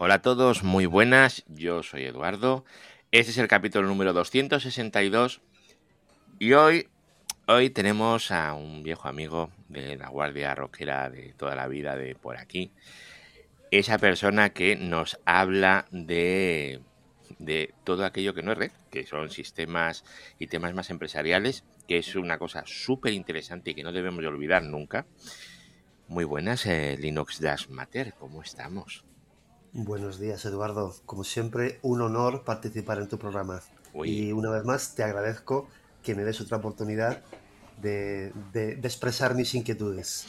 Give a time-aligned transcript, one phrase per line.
[0.00, 1.42] Hola a todos, muy buenas.
[1.48, 2.64] Yo soy Eduardo.
[3.10, 5.40] Este es el capítulo número 262
[6.38, 6.86] y hoy,
[7.48, 12.14] hoy tenemos a un viejo amigo de la guardia rockera de toda la vida de
[12.14, 12.70] por aquí.
[13.72, 16.80] Esa persona que nos habla de,
[17.40, 20.04] de todo aquello que no es red, que son sistemas
[20.38, 24.28] y temas más empresariales, que es una cosa súper interesante y que no debemos de
[24.28, 25.06] olvidar nunca.
[26.06, 29.07] Muy buenas, eh, Linux Dash Mater, ¿cómo estamos?
[29.72, 30.94] Buenos días, Eduardo.
[31.04, 33.60] Como siempre, un honor participar en tu programa.
[34.04, 35.68] Y una vez más, te agradezco
[36.02, 37.22] que me des otra oportunidad
[37.80, 40.26] de, de, de expresar mis inquietudes.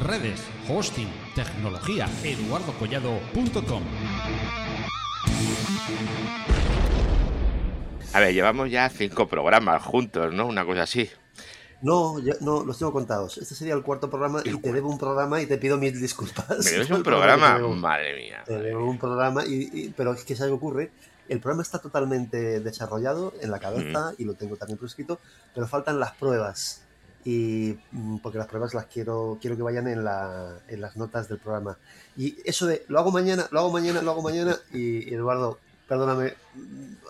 [0.00, 3.82] Redes, hosting, tecnología, eduardocollado.com.
[8.12, 10.46] A ver, llevamos ya cinco programas juntos, ¿no?
[10.46, 11.10] Una cosa así.
[11.86, 13.38] No, ya, no, los tengo contados.
[13.38, 16.64] Este sería el cuarto programa y te debo un programa y te pido mil disculpas.
[16.64, 17.60] ¿Me debes un programa?
[17.60, 18.42] Madre mía.
[18.44, 20.90] Te debo un programa, y, y, pero es que ¿sabes qué ocurre?
[21.28, 24.14] El programa está totalmente desarrollado en la cabeza mm.
[24.18, 25.20] y lo tengo también prescrito,
[25.54, 26.82] pero faltan las pruebas.
[27.24, 31.28] Y mm, porque las pruebas las quiero, quiero que vayan en, la, en las notas
[31.28, 31.78] del programa.
[32.16, 35.60] Y eso de lo hago mañana, lo hago mañana, lo hago mañana, y, y Eduardo,
[35.86, 36.34] perdóname,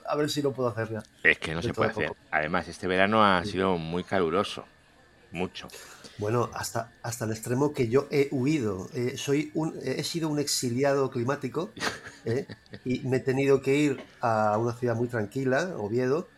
[0.08, 1.02] a ver si lo puedo hacer ya.
[1.22, 2.12] Es que no se puede hacer.
[2.30, 3.52] Además, este verano ha sí.
[3.52, 4.64] sido muy caluroso.
[5.32, 5.68] Mucho.
[6.18, 8.88] Bueno, hasta, hasta el extremo que yo he huido.
[8.94, 11.72] Eh, soy un, he sido un exiliado climático
[12.24, 12.46] eh,
[12.84, 16.28] y me he tenido que ir a una ciudad muy tranquila, Oviedo,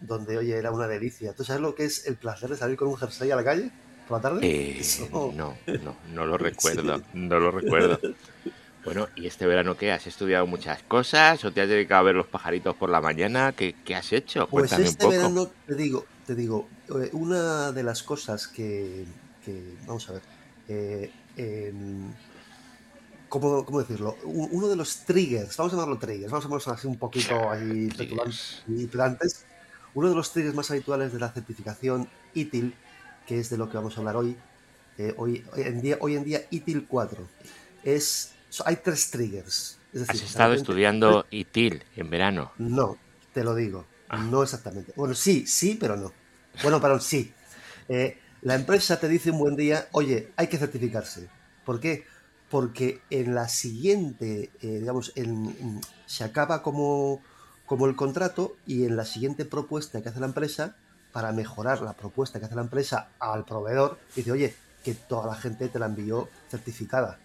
[0.00, 1.32] donde, oye, era una delicia.
[1.32, 3.72] ¿Tú sabes lo que es el placer de salir con un jersey a la calle
[4.06, 4.40] por la tarde?
[4.42, 7.02] Eh, no, no, no lo recuerdo.
[7.12, 7.98] No lo recuerdo.
[8.84, 9.92] Bueno, ¿y este verano qué?
[9.92, 13.52] ¿Has estudiado muchas cosas o te has dedicado a ver los pajaritos por la mañana?
[13.52, 14.46] ¿Qué, qué has hecho?
[14.48, 15.22] Pues Cuéntame este un poco.
[15.22, 16.68] verano, te digo, te digo,
[17.00, 19.06] eh, una de las cosas que,
[19.44, 20.22] que vamos a ver,
[20.68, 21.72] eh, eh,
[23.28, 24.16] ¿cómo, ¿cómo, decirlo?
[24.24, 27.88] Uno de los triggers, vamos a llamarlo triggers, vamos a llamarlos así un poquito ahí
[28.68, 29.46] y pedantes.
[29.94, 32.74] Uno de los triggers más habituales de la certificación ITIL,
[33.26, 34.36] que es de lo que vamos a hablar hoy,
[34.98, 37.26] eh, hoy, hoy, en día, hoy en día ITIL 4,
[37.84, 38.32] es
[38.64, 39.78] hay tres triggers.
[39.92, 42.52] Es decir, ¿Has estado estudiando ITIL en verano?
[42.58, 42.98] No,
[43.32, 43.86] te lo digo.
[44.08, 44.18] Ah.
[44.18, 44.92] No exactamente.
[44.96, 46.12] Bueno, sí, sí, pero no.
[46.62, 47.32] Bueno, perdón, sí.
[47.88, 51.28] Eh, la empresa te dice un buen día, oye, hay que certificarse.
[51.64, 52.06] ¿Por qué?
[52.50, 57.22] Porque en la siguiente, eh, digamos, en, se acaba como,
[57.66, 60.76] como el contrato y en la siguiente propuesta que hace la empresa,
[61.12, 65.34] para mejorar la propuesta que hace la empresa al proveedor, dice, oye, que toda la
[65.36, 67.18] gente te la envió certificada.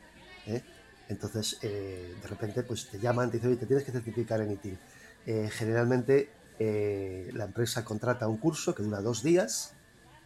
[0.45, 0.63] ¿eh?
[1.09, 4.51] Entonces, eh, de repente, pues te llaman, te dicen, oye, te tienes que certificar en
[4.51, 4.77] ITIL.
[5.25, 9.73] Eh, generalmente, eh, la empresa contrata un curso que dura dos días,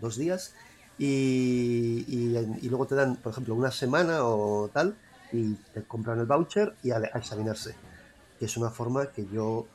[0.02, 0.54] dos días,
[1.00, 4.96] y, luego te dan, por ejemplo, una semana o tal,
[5.32, 7.76] y te compran el voucher y a, a examinarse.
[8.38, 9.66] Que es una forma que yo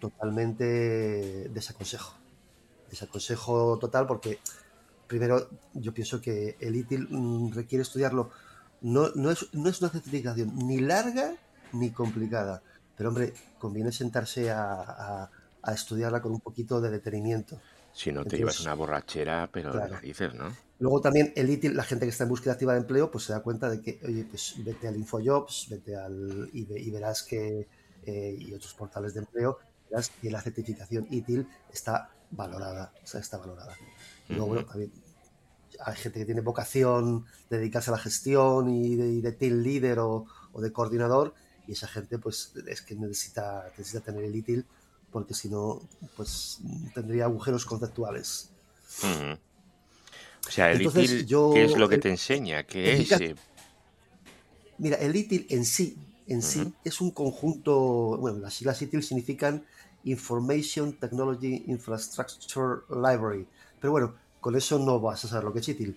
[0.00, 2.14] totalmente desaconsejo.
[2.90, 4.38] Desaconsejo total porque,
[5.06, 8.30] primero, yo pienso que el ITIL mm, requiere estudiarlo
[8.84, 11.34] no, no, es, no es una certificación ni larga
[11.72, 12.62] ni complicada,
[12.96, 15.30] pero hombre, conviene sentarse a, a,
[15.62, 17.60] a estudiarla con un poquito de detenimiento.
[17.92, 19.86] Si no te Entonces, llevas una borrachera, pero claro.
[19.86, 20.54] de narices, ¿no?
[20.80, 23.32] Luego también el ITIL, la gente que está en búsqueda activa de empleo, pues se
[23.32, 27.68] da cuenta de que, oye, pues vete al InfoJobs, vete al y, y verás que,
[28.04, 29.58] eh, y otros portales de empleo,
[29.88, 33.76] verás que la certificación ITIL está valorada, o sea, está valorada.
[34.28, 34.48] Luego, uh -huh.
[34.48, 34.92] bueno, también
[35.80, 39.62] hay gente que tiene vocación de dedicarse a la gestión y de, y de team
[39.62, 41.34] leader o, o, de coordinador
[41.66, 44.66] y esa gente pues es que necesita, necesita tener el ITIL
[45.10, 45.80] porque si no
[46.16, 46.58] pues
[46.94, 48.50] tendría agujeros conceptuales.
[49.02, 49.38] Uh -huh.
[50.46, 52.64] O sea, el Entonces, ITIL, yo, ¿qué es lo que te enseña?
[52.64, 53.12] ¿Qué es?
[53.12, 53.34] Eh?
[54.78, 55.96] Mira, el ITIL en sí,
[56.26, 56.44] en uh -huh.
[56.44, 59.64] sí es un conjunto, bueno, las siglas ITIL significan
[60.04, 63.46] Information Technology Infrastructure Library,
[63.80, 65.96] pero bueno, con eso no vas a saber lo que es ITIL.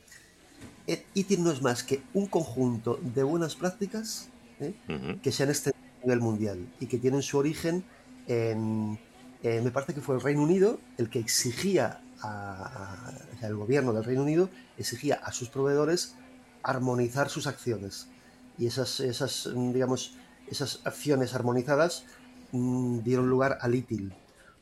[1.15, 4.29] ITIL no es más que un conjunto de buenas prácticas
[4.61, 4.73] ¿eh?
[4.88, 5.21] uh -huh.
[5.21, 7.83] que se han extendido a nivel mundial y que tienen su origen
[8.25, 8.97] en,
[9.44, 13.11] eh, me parece que fue el Reino Unido el que exigía a,
[13.41, 16.15] a, el gobierno del Reino Unido exigía a sus proveedores
[16.63, 18.07] armonizar sus acciones
[18.57, 20.15] y esas, esas digamos,
[20.50, 22.05] esas acciones armonizadas
[22.53, 24.13] mmm, dieron lugar al ITIL,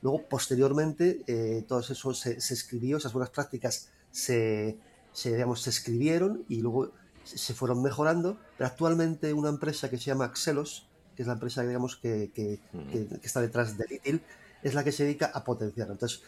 [0.06, 4.78] Luego, posteriormente, eh, todo eso se, se, escribió, esas buenas prácticas se,
[5.12, 6.92] se, digamos, se escribieron y luego
[7.24, 8.38] se fueron mejorando.
[8.56, 12.60] Pero actualmente una empresa que se llama Axelos, que es la empresa digamos, que, que,
[12.92, 14.22] que, que está detrás de ITIL,
[14.62, 15.90] es la que se dedica a potenciar.
[15.90, 16.22] Entonces,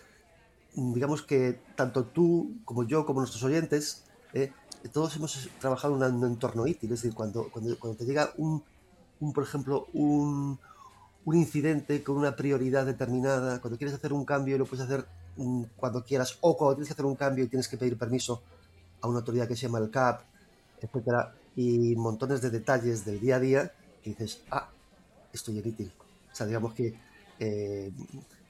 [0.73, 4.51] digamos que tanto tú como yo, como nuestros oyentes, eh,
[4.91, 8.63] todos hemos trabajado en un entorno ITIL, es decir, cuando, cuando, cuando te llega un,
[9.19, 10.57] un, por ejemplo, un,
[11.27, 15.05] un incidente con una prioridad determinada, cuando quieres hacer un cambio y lo puedes hacer
[15.35, 18.41] mm, cuando quieras, o cuando tienes que hacer un cambio y tienes que pedir permiso
[19.01, 20.21] a una autoridad que se llama el CAP,
[20.81, 23.71] etcétera, y montones de detalles del día a día
[24.01, 24.69] que dices, ah,
[25.33, 25.91] estoy en ITIL.
[26.31, 26.95] O sea, digamos que
[27.39, 27.91] eh,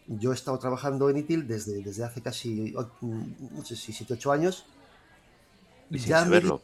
[0.06, 4.31] yo he estado trabajando en ITIL desde, desde hace casi, no sé si 7, 8
[4.31, 4.65] años.
[5.89, 6.62] Y sin saberlo.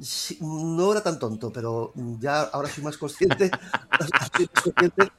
[0.00, 3.50] Sí, no era tan tonto, pero ya ahora soy más consciente,
[4.00, 5.12] soy más consciente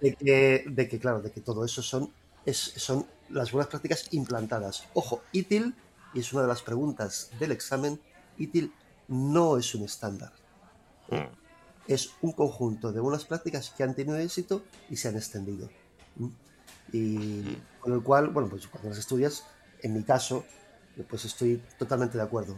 [0.00, 2.12] de, que, de, que, claro, de que todo eso son,
[2.44, 4.84] es, son las buenas prácticas implantadas.
[4.94, 5.74] Ojo, ITIL,
[6.14, 8.00] y es una de las preguntas del examen,
[8.36, 8.72] ITIL
[9.08, 10.32] no es un estándar.
[11.10, 11.32] Mm.
[11.88, 15.68] Es un conjunto de buenas prácticas que han tenido éxito y se han extendido.
[16.16, 16.28] ¿Mm?
[16.92, 19.44] Y con el cual, bueno, pues cuando las estudias,
[19.80, 20.44] en mi caso,
[21.08, 22.56] pues estoy totalmente de acuerdo.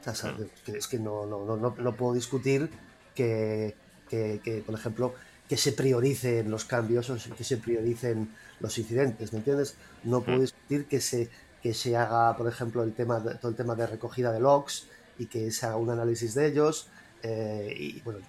[0.00, 0.36] O sea,
[0.66, 2.70] es que no, no, no, no puedo discutir
[3.14, 3.74] que,
[4.08, 5.14] que, que, por ejemplo,
[5.48, 9.74] que se prioricen los cambios o que se prioricen los incidentes, ¿me entiendes?
[10.04, 11.30] No puedo discutir que se,
[11.62, 14.86] que se haga, por ejemplo, el tema de, todo el tema de recogida de logs
[15.18, 16.88] y que se haga un análisis de ellos
[17.22, 18.20] eh, y, bueno,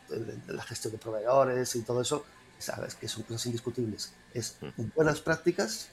[0.48, 2.26] la gestión de proveedores y todo eso,
[2.58, 4.14] sabes que son cosas indiscutibles.
[4.34, 4.58] Es
[4.96, 5.90] buenas prácticas,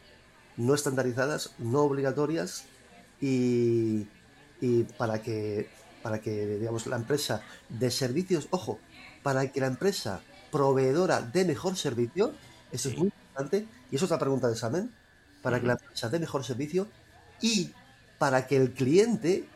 [0.56, 2.64] no estandarizadas, no obligatorias
[3.20, 4.06] y,
[4.61, 5.69] y para que
[6.03, 8.79] para que digamos la empresa de servicios, ojo,
[9.25, 10.20] para que la empresa
[10.53, 12.32] proveedora dé mejor servicio,
[12.70, 14.94] eso es muy importante, y es otra pregunta de examen,
[15.43, 16.87] para que la empresa dé mejor servicio
[17.41, 17.73] y
[18.19, 19.49] para que el cliente,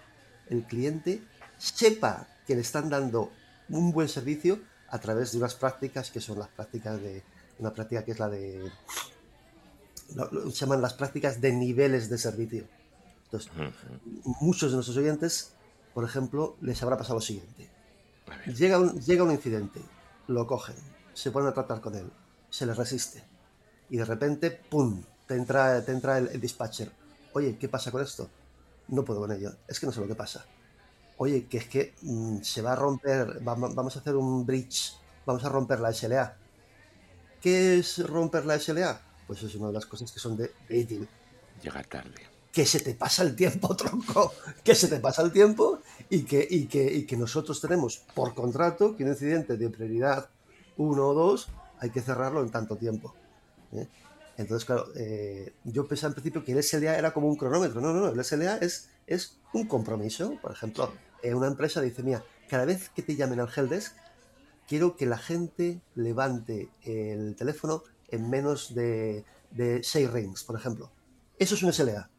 [0.49, 1.23] el cliente
[1.56, 3.31] sepa que le están dando
[3.69, 4.58] un buen servicio
[4.88, 7.23] a través de unas prácticas que son las prácticas de
[7.61, 8.73] una práctica que es la de
[10.50, 12.64] se llaman las prácticas de niveles de servicio.
[13.31, 13.50] Entonces,
[14.41, 15.53] muchos de nuestros oyentes,
[15.94, 17.71] por ejemplo, les habrá pasado lo siguiente.
[18.47, 19.81] Llega un, llega un incidente,
[20.27, 20.75] lo cogen,
[21.15, 22.11] se ponen a tratar con él,
[22.49, 23.23] se les resiste.
[23.88, 26.91] Y de repente, ¡pum!, te entra, te entra el, el dispatcher.
[27.32, 28.29] Oye, ¿qué pasa con esto?
[28.88, 30.44] No puedo con ello, es que no sé lo que pasa.
[31.19, 34.94] Oye, que es que mmm, se va a romper, vamos, vamos a hacer un bridge,
[35.25, 36.37] vamos a romper la SLA.
[37.41, 39.00] ¿Qué es romper la SLA?
[39.26, 41.09] Pues es una de las cosas que son de ITIL.
[41.62, 42.30] Llegar tarde.
[42.52, 44.32] Que se te pasa el tiempo, tronco.
[44.64, 48.35] Que se te pasa el tiempo y que, y que, y que nosotros tenemos por
[48.35, 50.29] contrato que un incidente de prioridad
[50.76, 51.49] 1 o 2
[51.81, 53.14] hay que cerrarlo en tanto tiempo.
[53.73, 53.87] ¿eh?
[54.37, 57.81] Entonces, claro, eh, yo pensaba en principio que el SLA era como un cronómetro.
[57.81, 58.08] No, no, no.
[58.08, 60.38] El SLA es, es un compromiso.
[60.41, 60.93] Por ejemplo,
[61.23, 63.94] eh, una empresa dice, mira, cada vez que te llamen al helpdesk,
[64.69, 70.91] quiero que la gente levante el teléfono en menos de, de 6 rings, por ejemplo.
[71.38, 72.10] Eso es un SLA.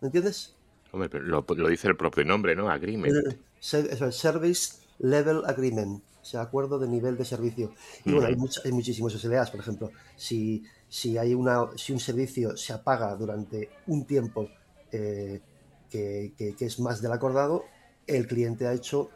[0.00, 0.54] ¿Me entiendes?
[0.92, 2.68] Hombre, pero lo, lo, dice el propio nombre, ¿no?
[2.68, 3.14] Agreement.
[3.60, 6.02] Eso es Service Level Agreement.
[6.20, 7.72] O sea, acuerdo de nivel de servicio.
[8.04, 8.12] Y mm.
[8.12, 9.90] bueno, hay, much, hay muchísimos SLAs, por ejemplo.
[10.16, 14.50] Si si hay una si un servicio se apaga durante un tiempo
[14.90, 15.40] eh,
[15.88, 17.64] que, que, que, es más del acordado
[18.06, 19.08] el cliente ha hecho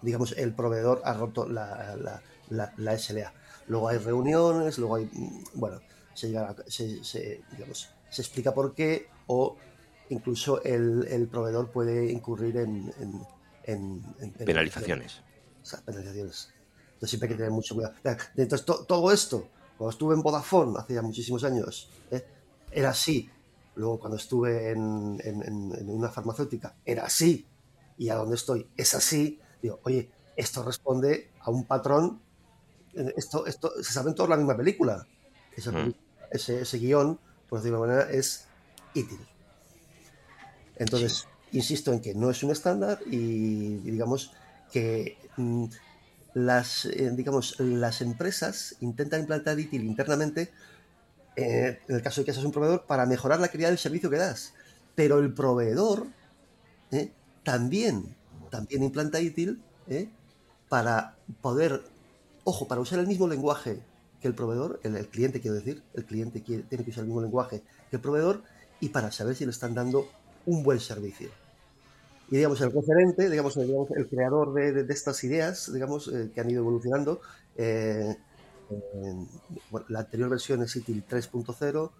[0.00, 3.34] digamos el proveedor ha roto la, la, la, la SLA
[3.66, 5.10] luego hay reuniones luego hay
[5.54, 5.80] bueno
[6.14, 9.56] se, llega, se, se, digamos, se explica por qué o
[10.08, 13.26] incluso el, el proveedor puede incurrir en, en,
[13.64, 15.20] en, en penalizaciones
[15.62, 16.52] o sea, penalizaciones
[16.94, 17.94] entonces siempre hay que tener mucho cuidado
[18.36, 22.24] entonces to, todo esto cuando estuve en Vodafone hace ya muchísimos años, ¿eh?
[22.70, 23.28] era así.
[23.76, 27.46] Luego cuando estuve en, en, en, una farmacéutica, era así.
[27.98, 29.40] Y a donde estoy, es así.
[29.60, 32.20] Digo, oye, esto responde a un patrón.
[33.16, 35.06] Esto, esto se saben todos la misma película.
[35.56, 35.92] Esa, mm.
[36.30, 38.46] ese, ese, guion, por decirlo de alguna manera, es
[38.94, 39.18] ITIL.
[40.76, 44.32] Entonces, insisto en que no es un estándar y, digamos
[44.72, 45.66] que mm,
[46.34, 50.50] las, eh, digamos, las empresas intentan implantar ITIL internamente,
[51.36, 54.10] eh, en el caso de que seas un proveedor, para mejorar la calidad del servicio
[54.10, 54.52] que das.
[54.94, 56.06] Pero el proveedor
[56.90, 57.12] eh,
[57.44, 58.16] también,
[58.50, 59.62] también implanta ITIL
[60.68, 61.82] para poder,
[62.42, 63.80] ojo, para usar el mismo lenguaje
[64.20, 67.08] que el proveedor, el, el cliente quiero decir, el cliente quiere, tiene que usar el
[67.08, 68.42] mismo lenguaje que el proveedor
[68.80, 70.08] y para saber si le están dando
[70.46, 71.30] un buen servicio
[72.30, 76.08] y digamos el referente, digamos, el, digamos, el creador de, de, de, estas ideas, digamos,
[76.08, 77.20] eh, que han ido evolucionando.
[77.56, 78.16] Eh,
[78.70, 79.26] eh,
[79.70, 81.90] bueno, la anterior versión es ITIL 3.0,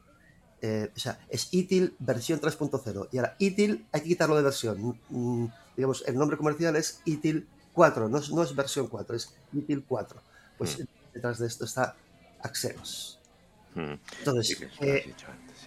[0.63, 4.99] eh, o sea, es ITIL versión 3.0 y ahora ITIL hay que quitarlo de versión.
[5.11, 5.47] Mm,
[5.77, 9.85] digamos, el nombre comercial es ITIL 4, no es, no es versión 4, es ITIL
[9.87, 10.21] 4.
[10.57, 10.85] Pues mm.
[11.13, 11.97] detrás de esto está
[12.41, 13.21] Axeros.
[13.75, 13.95] Mm.
[14.21, 14.59] Entonces,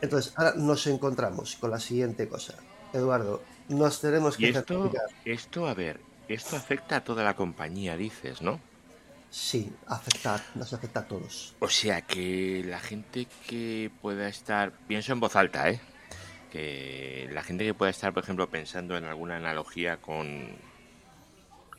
[0.02, 2.64] entonces, ahora nos encontramos con la siguiente cosa.
[2.94, 5.10] Eduardo, nos tenemos Y que esto, certificar.
[5.26, 8.62] esto, a ver, esto afecta a toda la compañía, dices, ¿no?
[9.30, 11.56] Sí, afecta, nos afecta a todos.
[11.60, 15.82] O sea que la gente que pueda estar, pienso en voz alta, ¿eh?
[16.50, 20.62] Que la gente que pueda estar, por ejemplo, pensando en alguna analogía con,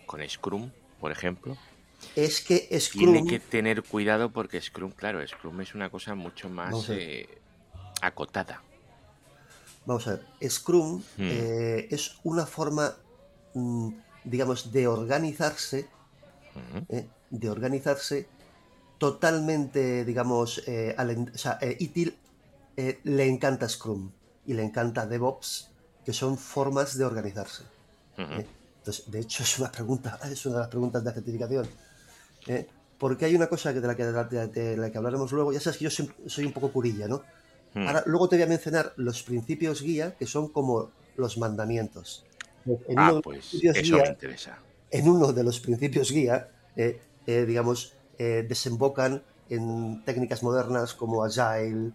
[0.07, 1.59] con Scrum, por ejemplo,
[2.15, 6.49] Es que Scrum, tiene que tener cuidado porque Scrum, claro, Scrum es una cosa mucho
[6.51, 7.43] más eh,
[8.01, 8.63] acotada.
[9.87, 11.31] vamos a ver, Scrum Hmm.
[11.31, 12.95] eh, es una forma,
[13.55, 13.89] mm,
[14.25, 15.87] digamos, de organizarse,
[16.55, 16.85] Ujú.
[16.91, 18.29] eh, de organizarse
[18.99, 22.15] totalmente, digamos, eh, al en- o sea, eh, ITIL
[23.05, 24.11] le encanta Scrum
[24.47, 25.69] y le encanta DevOps,
[26.05, 27.63] que son formas de organizarse.
[28.19, 28.47] ¿eh?
[28.79, 31.67] Entonces, de hecho, es una pregunta, es una de las preguntas de certificación.
[32.47, 32.67] ¿eh?
[32.99, 35.61] Porque hay una cosa que de la que, de, de la que hablaremos luego, ya
[35.61, 37.23] sabes que yo siempre soy un poco curilla, ¿no?
[37.75, 37.87] Hmm.
[37.87, 42.25] Ahora, luego te voy a mencionar los principios guía, que son como los mandamientos.
[42.67, 44.59] En Ah, uno pues eso me guía- interesa.
[44.91, 51.25] en uno de los principios guía, eh, eh, digamos, eh, desembocan en técnicas modernas como
[51.25, 51.93] Agile,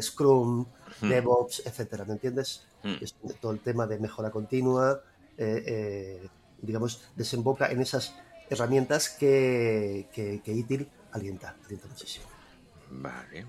[0.00, 0.64] Scrum,
[1.00, 1.08] Hmm.
[1.08, 2.62] DevOps, etcétera, ¿me entiendes?
[2.82, 2.94] Hmm.
[3.00, 5.00] Es todo el tema de mejora continua,
[6.62, 8.14] digamos, desemboca en esas
[8.48, 12.26] herramientas que, que, que ITIL alienta, alienta muchísimo.
[12.90, 13.44] Vale.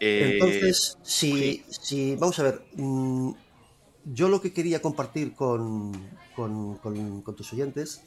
[0.00, 3.32] Eh, Entonces, si, si, vamos a ver, mm,
[4.04, 5.92] yo lo que quería compartir con,
[6.36, 8.00] con, con- con tus oyentes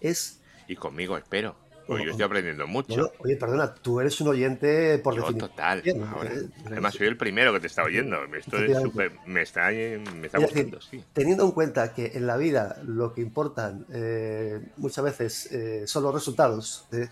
[0.00, 2.94] es, y conmigo espero, porque Oh, yo estoy aprendiendo mucho.
[2.94, 5.48] bueno, oye, perdona, tú eres un oyente por Yo definición.
[5.50, 6.30] total, ahora.
[6.32, 8.16] eh, Además soy el primero que te está oyendo.
[8.24, 8.80] Esto es Efectivamente.
[8.82, 11.04] súper, me está, me está decir, gustando, sí.
[11.12, 16.02] Teniendo en cuenta que en la vida lo que importan eh, muchas veces eh, son
[16.02, 17.08] los resultados, ¿eh?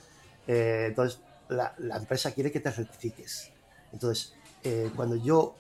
[0.49, 3.53] Eh, entonces la, la empresa quiere que te certifiques.
[3.93, 4.35] Entonces,
[4.65, 5.55] eh, cuando yo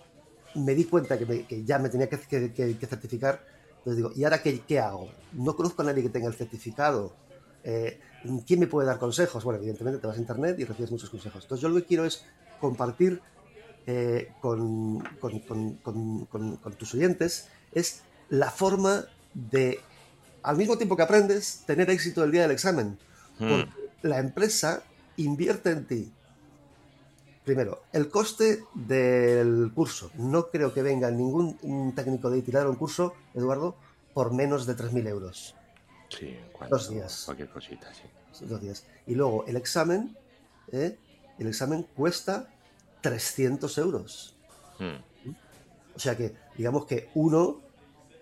[0.55, 3.45] me di cuenta que, me- que ya me tenía que, que- que- certificar,
[3.79, 5.09] entonces digo, ¿y ahora qué, qué hago?
[5.33, 7.15] No conozco a nadie que tenga el certificado.
[7.65, 8.01] Eh,
[8.47, 9.43] ¿Quién me puede dar consejos?
[9.45, 11.43] Bueno, evidentemente te vas a internet y recibes muchos consejos.
[11.45, 12.25] Entonces yo lo que quiero es
[12.61, 13.21] compartir
[13.87, 15.41] eh, con- con-
[16.27, 19.81] con- con tus oyentes es la forma de,
[20.45, 22.97] al mismo tiempo que aprendes, tener éxito el día del examen.
[23.41, 23.71] Mm, Porque
[24.03, 24.85] la empresa
[25.17, 26.13] invierte en ti.
[27.45, 30.11] Primero, el coste del curso.
[30.15, 33.75] No creo que venga ningún técnico de tirar un curso, Eduardo,
[34.15, 35.55] por menos de 3.000 euros.
[36.09, 37.23] sí, cuando- dos días.
[37.25, 38.45] Cualquier cosita, sí.
[38.47, 38.85] Dos días.
[39.07, 40.17] Y luego el examen,
[40.71, 40.97] ¿eh?
[41.39, 42.49] el examen cuesta
[43.01, 44.37] 300 euros.
[44.79, 45.31] Mm,
[45.95, 47.61] O sea que, digamos que uno,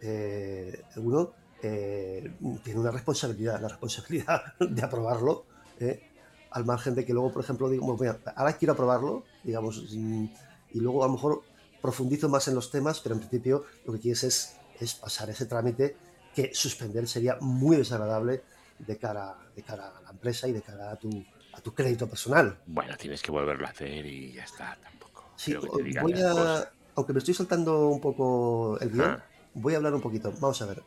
[0.03, 2.33] eh, uno eh,
[2.65, 5.45] tiene una responsabilidad, la responsabilidad de aprobarlo,
[5.79, 6.10] ¿eh?
[6.51, 10.25] Al margen de que luego, por ejemplo, digo, bueno, mira, ahora quiero aprobarlo, digamos, mm,
[10.73, 11.43] y luego a lo mejor
[11.81, 15.47] profundizo más en los temas, pero en principio lo que quieres es, es pasar ese
[15.47, 15.97] trámite
[16.35, 18.43] que suspender sería muy desagradable
[18.79, 21.09] de cara, de cara a la empresa y de cara a tu,
[21.53, 22.59] a tu crédito personal.
[22.67, 25.25] Bueno, tienes que volverlo a hacer y ya está, tampoco.
[25.37, 29.25] Sí, voy a, aunque me estoy saltando un poco el guion, Ah.
[29.55, 30.33] voy a hablar un poquito.
[30.41, 30.83] Vamos a ver.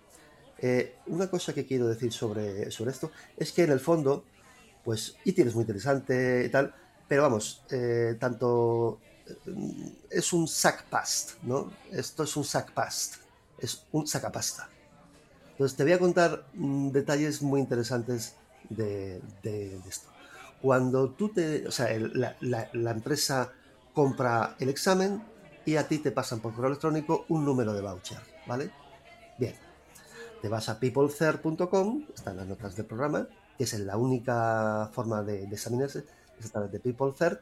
[0.60, 4.24] Eh, una cosa que quiero decir sobre, sobre esto es que en el fondo,
[4.84, 6.74] pues, ITIL es muy interesante y tal,
[7.08, 9.34] pero vamos, eh, tanto eh,
[10.10, 11.80] es un sac past, ¿no?
[11.92, 13.16] Esto es un sac past,
[13.58, 14.70] es un sacapasta.
[15.52, 19.22] Entonces te voy a contar mm, detalles muy interesantes de,
[19.88, 20.10] esto.
[20.60, 22.38] Cuando tú te, o sea, la-
[22.74, 23.54] la empresa
[23.92, 25.22] compra el examen
[25.66, 28.72] y a ti te pasan por correo electrónico un número de voucher, ¿vale?
[29.38, 29.56] Bien,
[30.44, 35.46] te vas a peoplethird.com, están las notas del programa, que es la única forma de,
[35.46, 36.04] examinarse,
[36.38, 37.40] es a través de peoplethird,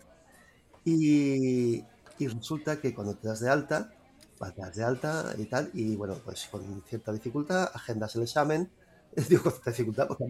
[0.86, 1.84] y,
[2.20, 3.92] y resulta que cuando te das de alta,
[4.38, 8.22] vas te das de alta y tal, y bueno, pues con cierta dificultad, agendas el
[8.22, 8.70] examen,
[9.30, 10.26] digo con cierta dificultad, porque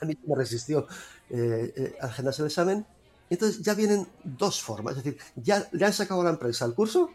[0.00, 0.86] a mí, me resistió,
[1.28, 2.86] eh, eh, agendas el examen,
[3.30, 6.74] entonces ya vienen dos formas, es decir, ya le han sacado a la empresa el
[6.74, 7.10] curso,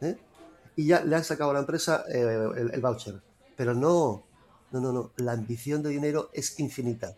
[0.00, 0.16] ¿eh?
[0.74, 3.20] y ya le han sacado a la empresa eh, el voucher,
[3.54, 4.27] pero no,
[4.70, 7.16] no, no, no, la ambición de dinero es infinita.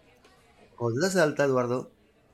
[0.76, 1.90] Cuando das de alta, Eduardo,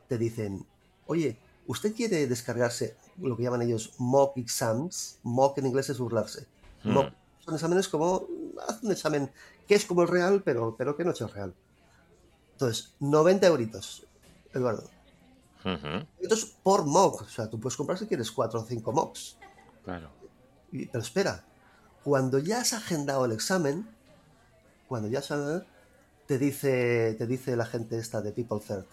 [0.09, 0.67] te dicen,
[1.07, 5.19] oye, ¿usted quiere descargarse lo que llaman ellos mock exams?
[5.23, 6.47] Mock en inglés es burlarse.
[6.85, 8.27] Mm, Mock son exámenes como,
[8.69, 9.31] haz un examen
[9.67, 11.55] que es como el real, pero, pero que no es el real.
[12.53, 14.07] Entonces, 90 euritos,
[14.55, 14.89] Eduardo.
[15.65, 19.37] ujú, Esto por mock, o sea, tú puedes comprar si quieres 4 o 5 mocks.
[19.85, 20.11] Claro.
[20.73, 21.45] Y- Pero espera,
[22.05, 23.89] cuando ya has agendado el examen,
[24.89, 25.29] cuando ya has,
[26.27, 28.85] te dice, te dice la gente esta de People Third,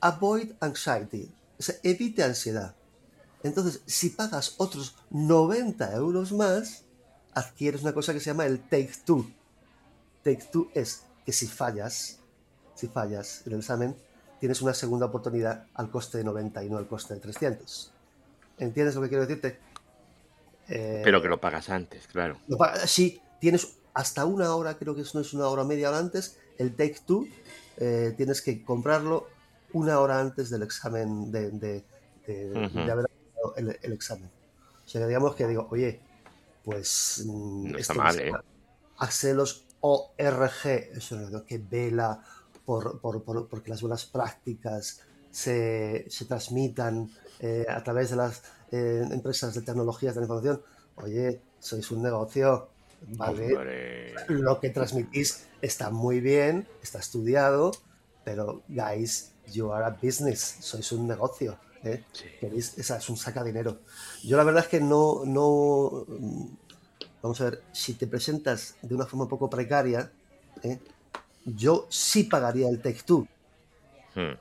[0.00, 2.74] avoid anxiety, o sea, evite ansiedad.
[3.42, 6.84] Entonces, si pagas otros 90 euros más,
[7.34, 9.28] adquieres una cosa que se llama el Take Two.
[10.22, 12.18] Take Two es que si fallas,
[12.74, 13.96] si fallas en el examen,
[14.40, 17.92] tienes una segunda oportunidad al coste de 90 y no al coste de 300.
[18.58, 19.58] ¿Entiendes lo que quiero decirte?
[20.68, 22.38] Eh, Pero que lo pagas antes, claro.
[22.86, 26.74] sí, tienes hasta una hora, creo que no es una hora media hora antes, el
[26.74, 27.26] Take Two,
[27.76, 29.28] eh, tienes que comprarlo
[29.72, 31.84] una hora antes del examen, de, de,
[32.90, 33.06] haber
[33.56, 34.30] el, el, examen.
[34.84, 36.00] O sea, digamos que digo, oye,
[36.64, 37.24] pues...
[37.26, 38.32] Mm, no está mal, ¿eh?
[38.98, 42.22] Axelos ORG, eso es lo que vela
[42.64, 48.42] por, por, por, porque las buenas prácticas se, se transmitan eh, a través de las
[48.70, 50.62] eh, empresas de tecnologías de la información.
[50.96, 52.68] Oye, sois un negocio,
[53.08, 54.14] ¿vale?
[54.28, 57.72] Lo que transmitís está muy bien, está estudiado,
[58.24, 61.58] pero guys, you are a business, sois un negocio.
[61.84, 62.04] ¿eh?
[62.40, 63.80] Esa es un saca dinero.
[64.22, 66.06] Yo la verdad es que no, no,
[67.22, 70.10] vamos a ver, si te presentas de una forma un poco precaria,
[70.62, 70.78] ¿eh?
[71.44, 73.26] yo sí pagaría el Take Two.
[74.14, 74.36] Hmm.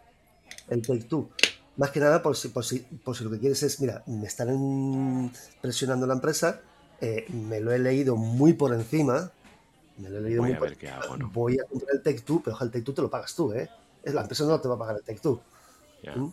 [0.70, 1.30] El Take Two.
[1.78, 4.28] Más que nada por si, por, si, por si lo que quieres es, mira, me
[4.28, 6.62] están presionando la empresa,
[7.02, 9.32] eh, me lo he leído muy por encima,
[9.98, 11.30] me lo he leído voy muy a ver qué hago, ¿no?
[11.32, 13.70] Voy a comprar el Take Two, pero el Take Two te lo pagas tú, ¿eh?
[14.04, 15.42] La empresa no te va a pagar el Take Two.
[16.16, 16.28] ¿Mm?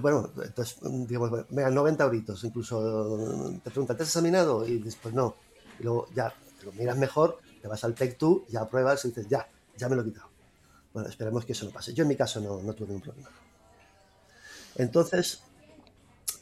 [0.00, 4.66] Bueno, entonces, digamos, venga, 90 euritos, incluso te preguntan, ¿te has examinado?
[4.66, 5.34] Y después no
[5.78, 9.08] y luego ya te lo miras mejor, te vas al Take Two, ya pruebas y
[9.08, 10.28] dices, ya, ya me lo he quitado.
[10.92, 11.92] Bueno, esperemos que eso no pase.
[11.92, 13.30] Yo en mi caso no, no tuve ningún problema.
[14.76, 15.42] Entonces,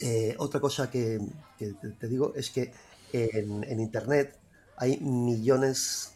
[0.00, 1.20] eh, otra cosa que,
[1.58, 2.72] te, digo es que
[3.14, 4.38] en, Internet
[4.76, 6.14] hay millones,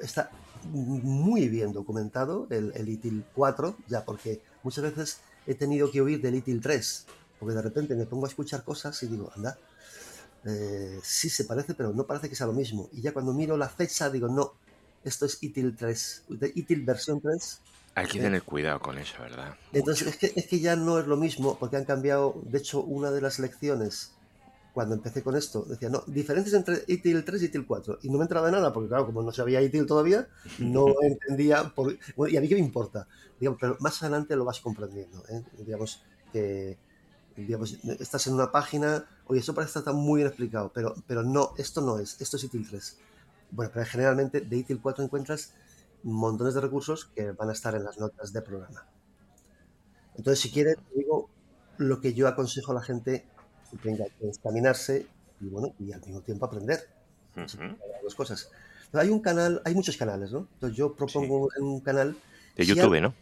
[0.00, 0.30] está
[0.64, 6.20] muy bien documentado el, el ITIL 4, ya porque muchas veces he tenido que huir
[6.20, 7.06] del ITIL 3,
[7.38, 9.58] porque de repente me pongo a escuchar cosas y digo, anda,
[10.44, 12.88] eh, sí se parece, pero no parece que sea lo mismo.
[12.92, 14.54] Y ya cuando miro la fecha digo, no,
[15.04, 17.60] esto es ITIL 3, ITIL versión 3.
[17.96, 19.56] Hay que tener cuidado con eso, ¿verdad?
[19.72, 22.82] Entonces, es que, es que, ya no es lo mismo, porque han cambiado, de hecho,
[22.82, 24.12] una de las lecciones,
[24.72, 27.98] cuando empecé con esto, decía, no, diferencias entre ITIL 3 y ITIL 4.
[28.02, 30.28] Y no me entraba de nada, porque claro, como no sabía ITIL todavía,
[30.58, 31.96] no entendía, por,
[32.28, 35.42] y a mí qué me importa, digamos, pero más adelante lo vas comprendiendo, ¿eh?
[35.58, 36.02] digamos,
[36.32, 36.78] que
[37.36, 41.52] digamos, estás en una página, oye, eso parece estar muy bien explicado, pero, pero no,
[41.56, 42.98] esto no es, esto es ITIL 3.
[43.52, 45.54] Bueno, pero generalmente de ITIL 4 encuentras
[46.02, 48.86] montones de recursos que van a estar en las notas de programa.
[50.14, 51.30] Entonces, si quieres, digo
[51.78, 53.26] lo que yo aconsejo a la gente
[53.70, 55.06] que tenga que examinarse
[55.40, 56.88] y, bueno, y al mismo tiempo aprender.
[58.02, 58.50] Dos cosas.
[58.92, 60.48] hay un canal, hay muchos canales, ¿no?
[60.54, 62.16] Entonces yo propongo un canal...
[62.56, 63.14] De YouTube, ¿no?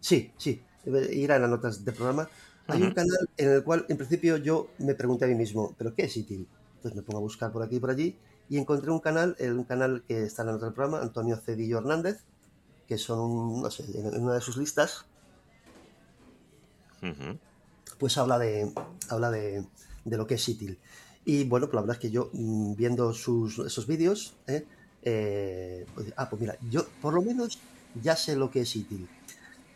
[0.00, 0.62] Sí, sí.
[0.86, 2.28] Ir a las notas de programa
[2.66, 5.94] hay un canal en el cual, en principio, yo me pregunté a mí mismo, ¿pero
[5.94, 6.46] qué es ITIL?
[6.76, 8.16] Entonces me pongo a buscar por aquí y por allí
[8.48, 12.24] y encontré un canal, un canal que está en el otro programa, Antonio Cedillo Hernández,
[12.86, 15.06] que son, no sé, en una de sus listas,
[18.02, 18.68] pues habla de,
[19.10, 19.64] habla de,
[20.06, 20.76] lo que es ITIL.
[21.24, 24.66] Y bueno, pues la verdad es que yo, mm, viendo sus, esos vídeos, ¿eh?
[25.04, 27.60] Eh, pues, ah, pues mira, yo por lo menos
[28.02, 29.08] ya sé lo que es ITIL.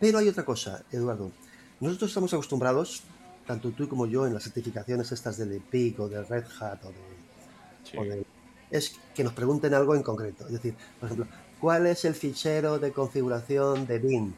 [0.00, 1.30] Pero hay otra cosa, Eduardo.
[1.78, 3.04] Nosotros estamos acostumbrados,
[3.46, 8.02] tanto tú como yo, en las certificaciones estas del EPIC o del Red Hat o
[8.02, 8.26] de,
[8.72, 10.46] es que nos pregunten algo en concreto.
[10.46, 11.28] Es decir, por ejemplo,
[11.60, 14.34] ¿cuál es el fichero de configuración de bin?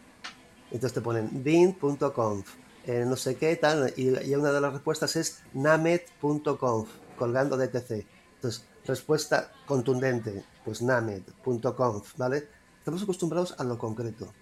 [0.71, 2.47] Entonces te ponen bin.conf,
[2.89, 8.07] eh, no sé qué tal, y, una de las respuestas es namet.conf, colgando de etc.
[8.37, 12.49] Entonces, respuesta contundente, pues namet.conf, ¿vale?
[12.79, 14.33] Estamos acostumbrados a lo concreto.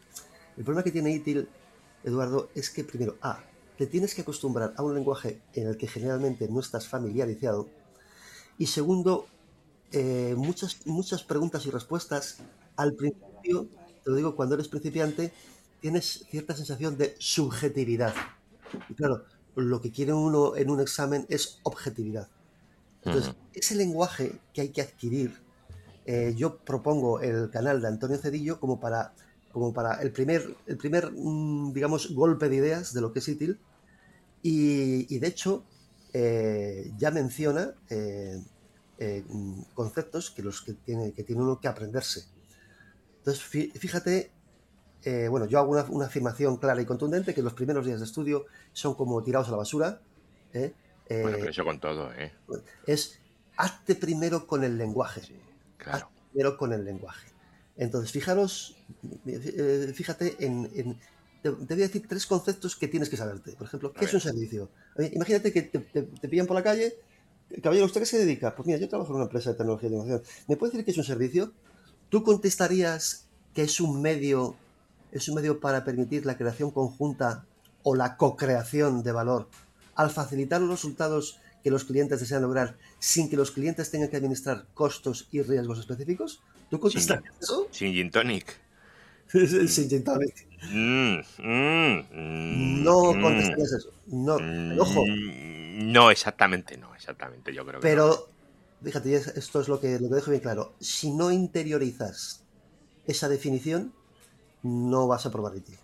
[0.57, 1.49] El problema que tiene ITIL
[2.05, 3.43] Eduardo, es que primero, A,
[3.77, 7.69] te tienes que acostumbrar a un lenguaje en el que generalmente no estás familiarizado.
[8.59, 9.27] Y segundo,
[9.91, 12.39] eh, muchas, muchas preguntas y respuestas
[12.77, 13.67] al principio,
[14.05, 15.33] te lo digo, cuando eres principiante,
[15.81, 18.15] tienes cierta sensación de subjetividad.
[18.88, 19.24] Y claro,
[19.55, 22.29] lo que quiere uno en un examen es objetividad.
[23.05, 25.40] Entonces, ese lenguaje que hay que adquirir,
[26.07, 29.12] eh, yo propongo el canal de Antonio Cedillo como para
[29.57, 33.29] como para el primer, el primer mm, digamos, golpe de ideas de lo que es
[33.29, 33.59] ITIL.
[34.42, 35.64] Y, de hecho,
[36.12, 38.38] eh, ya menciona eh,
[38.98, 39.24] eh,
[39.72, 42.26] conceptos que, los que, tiene, que tiene uno que aprenderse.
[43.16, 44.31] Entonces, fíjate,
[45.31, 48.95] bueno, yo hago una, afirmación clara y contundente que los primeros días de estudio son
[48.95, 50.01] como tirados a la basura.
[50.53, 50.73] bueno,
[51.09, 52.33] pero eso con todo, ¿eh?
[52.87, 53.21] Es
[53.57, 55.23] hazte primero con el lenguaje.
[55.79, 56.07] claro.
[56.07, 57.29] Hazte primero con el lenguaje.
[57.77, 58.77] Entonces, fijaros,
[59.27, 60.99] eh, fíjate en,
[61.43, 63.53] te, voy a decir tres conceptos que tienes que saberte.
[63.53, 64.71] Por ejemplo, ¿qué es un servicio?
[65.13, 66.95] imagínate que te, pillan por la calle
[67.63, 68.55] caballero, ¿usted qué se dedica?
[68.55, 70.23] Pues mira, yo trabajo en una empresa de tecnología de información.
[70.49, 71.53] ¿Me puede decir que es un servicio?
[72.09, 74.57] ¿Tú contestarías que es un medio,
[75.18, 77.44] es un medio para permitir la creación conjunta
[77.83, 79.48] o la co-creación de valor
[79.94, 84.16] al facilitar los resultados que los clientes desean lograr sin que los clientes tengan que
[84.16, 86.40] administrar costos y riesgos específicos?
[86.70, 87.68] ¿Tú contestarías eso?
[87.70, 88.55] Sin gin tonic.
[89.33, 90.46] sin gin tonic.
[90.72, 93.90] Mm, mm, mm, no mm, contestarías eso.
[94.07, 94.37] No,
[94.81, 95.05] ojo.
[95.07, 97.52] No, exactamente, no, exactamente.
[97.52, 97.90] Yo creo que no.
[97.92, 98.29] Pero,
[98.83, 100.72] fíjate, y es- esto es lo que, lo que dejo bien claro.
[100.81, 102.42] Si no interiorizas
[103.07, 103.92] esa definición,
[104.66, 105.79] no vas a probar ITIL.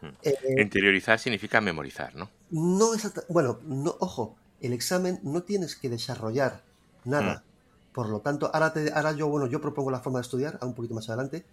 [0.00, 0.08] Hmm.
[0.22, 2.28] Eh, Interiorizar significa memorizar, ¿no?
[2.50, 6.62] no exacta- bueno, no, ojo, el examen no tienes que desarrollar
[7.04, 7.44] nada.
[7.94, 10.66] Por lo tanto, ahora, te- ahora yo, bueno, yo propongo la forma de estudiar, a
[10.66, 11.44] un poquito más adelante.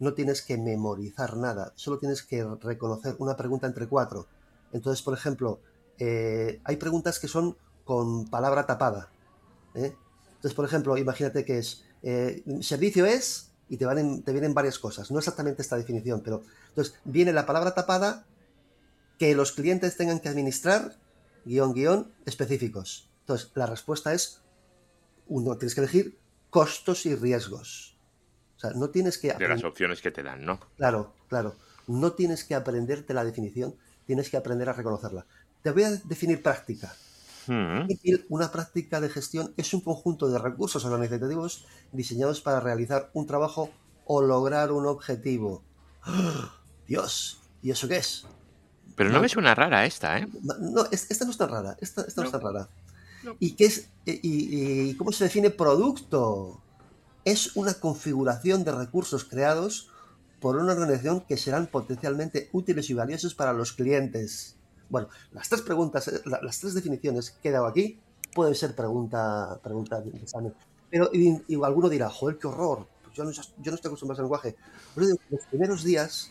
[0.00, 4.26] No tienes que memorizar nada, solo tienes que reconocer una pregunta entre cuatro.
[4.72, 5.60] Entonces, por ejemplo,
[5.98, 9.10] eh, hay preguntas que son con palabra tapada.
[9.74, 9.94] ¿eh?
[10.28, 11.84] Entonces, por ejemplo, imagínate que es
[12.60, 15.10] servicio es y te, van te vienen varias cosas.
[15.10, 18.24] No exactamente esta definición, pero entonces viene la palabra tapada
[19.18, 20.96] que los clientes tengan que administrar
[21.44, 23.08] guion guion específicos.
[23.20, 24.40] Entonces, la respuesta es
[25.26, 26.18] uno, tienes que elegir
[26.50, 27.96] costos y riesgos.
[28.56, 30.58] O sea, no tienes que De las opciones que te dan, ¿no?
[30.76, 31.54] Claro, claro.
[31.86, 33.74] No tienes que aprenderte la definición,
[34.06, 35.26] tienes que aprender a reconocerla.
[35.62, 36.94] Te voy a definir práctica.
[37.88, 43.26] ITIL, una práctica de gestión, es un conjunto de recursos organizativos diseñados para realizar un
[43.26, 43.70] trabajo
[44.06, 45.62] o lograr un objetivo.
[46.02, 46.54] ¡Ah!
[46.86, 48.24] Dios, ¿y eso qué es?
[48.96, 50.26] Pero no me suena rara esta, ¿eh?
[50.42, 51.76] No, es- esta no es tan rara.
[51.80, 52.38] Esta, esta no, es No.
[52.40, 52.68] tan rara.
[53.22, 53.36] No.
[53.38, 53.90] ¿Y qué es?
[54.06, 56.60] Y, y cómo se define producto?
[57.24, 59.90] Es una configuración de recursos creados
[60.40, 64.56] por una organización que serán potencialmente útiles y valiosos para los clientes.
[64.88, 67.98] Bueno, las tres preguntas, eh, la- las tres definiciones que he dado aquí
[68.34, 70.54] pueden ser pregunta, pregunta de examen.
[70.90, 72.86] Pero y, alguno dirá, joder, qué horror.
[73.04, 74.56] Pues yo, no, yo no estoy acostumbrado al lenguaje.
[74.96, 76.30] Los primeros días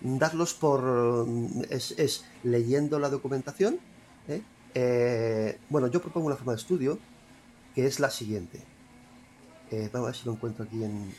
[0.00, 3.78] darlos por mm, es, es leyendo la documentación.
[4.28, 4.42] ¿eh?
[4.74, 6.98] Eh, bueno, yo propongo una forma de estudio
[7.74, 8.62] que es la siguiente.
[9.70, 11.12] Eh, vamos a ver si lo encuentro aquí en.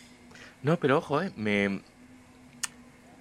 [0.63, 1.31] No, pero ojo, ¿eh?
[1.35, 1.81] Me...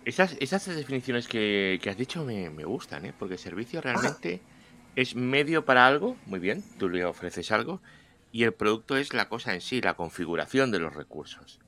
[0.05, 3.13] Esas, esas definiciones que, que has dicho me, me gustan, ¿eh?
[3.13, 4.47] Porque servicio realmente
[4.95, 7.83] es medio para algo, muy bien, tú le ofreces algo,
[8.31, 11.61] y el producto es la cosa en sí, la configuración de los recursos.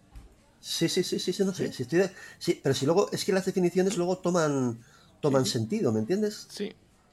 [0.60, 1.72] Sí, sí, sí, sí, sí, no sé.
[1.72, 4.80] Si estoy de- sí, pero si luego es que las definiciones luego toman
[5.20, 5.52] toman Sí.
[5.52, 6.48] sentido, ¿me entiendes?
[6.48, 6.72] Sí.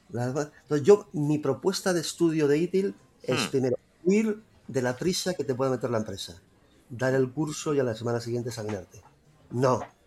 [0.09, 0.29] Las-
[0.63, 3.49] Entonces yo mi propuesta de estudio de ITIL es Hmm.
[3.49, 6.43] primero huir de la prisa que te puede meter la empresa,
[6.89, 9.07] dar el curso y a la semana siguiente examinarte.
[9.49, 9.98] No,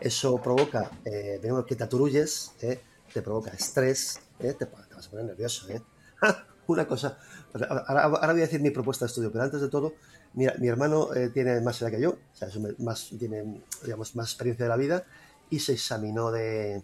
[0.00, 2.80] eso provoca, eh, que te aturulles, ¿eh?
[3.12, 4.54] te provoca estrés, ¿eh?
[4.54, 5.68] te, te vas a poner nervioso.
[5.68, 5.82] ¿eh?
[6.66, 7.18] Una cosa,
[7.54, 9.94] ahora, ahora- voy a decir mi propuesta de estudio, pero antes de todo,
[10.34, 14.14] mira, mi hermano eh, tiene más edad que yo, o sea, es más, tiene digamos,
[14.14, 15.04] más experiencia de la vida
[15.50, 16.82] y se examinó de,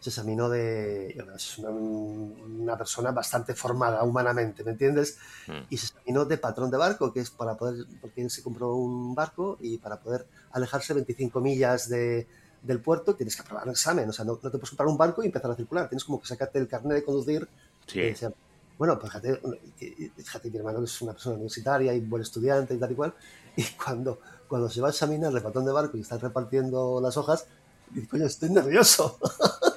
[0.00, 1.10] se examinó de.
[1.36, 5.18] Es una, una persona bastante formada humanamente, ¿me entiendes?
[5.46, 5.66] Mm.
[5.68, 7.86] Y se examinó de patrón de barco, que es para poder.
[8.00, 12.26] Porque él se compró un barco y para poder alejarse 25 millas de,
[12.62, 14.08] del puerto tienes que aprobar un examen.
[14.08, 15.88] O sea, no, no te puedes comprar un barco y empezar a circular.
[15.88, 17.48] Tienes como que sacarte el carnet de conducir.
[17.86, 18.12] Sí.
[18.78, 19.40] bueno, pues fíjate,
[20.16, 23.14] fíjate, mi hermano es una persona universitaria y buen estudiante y tal y cual.
[23.56, 27.16] Y cuando, cuando se va a examinar el patrón de barco y están repartiendo las
[27.16, 27.46] hojas,
[27.90, 29.18] dice, coño, estoy nervioso.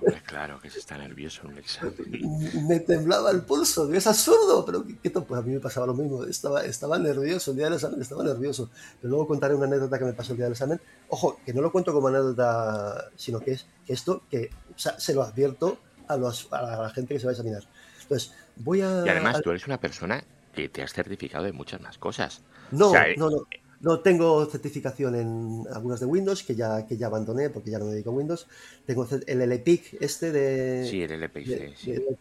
[0.00, 1.94] Hombre, claro que se está nervioso en un examen.
[2.68, 5.86] me temblaba el pulso, es absurdo, pero ¿qué, qué to- pues a mí me pasaba
[5.86, 9.66] lo mismo, estaba, estaba nervioso el día del examen, estaba nervioso, pero luego contaré una
[9.66, 13.10] anécdota que me pasó el día del examen, ojo, que no lo cuento como anécdota,
[13.16, 16.90] sino que es que esto, que o sea, se lo advierto a, los, a la
[16.90, 17.62] gente que se va a examinar.
[18.02, 19.04] Entonces, voy a...
[19.06, 22.42] Y además tú eres una persona que te has certificado de muchas más cosas.
[22.72, 23.46] no, o sea, eh, no, no,
[23.80, 27.86] no tengo certificación en algunas de Windows, que ya, que ya abandoné porque ya no
[27.86, 28.46] me dedico a Windows,
[28.86, 30.86] tengo el LPIC este de...
[30.88, 31.92] Sí, el LPC, de- sí.
[31.92, 32.16] de-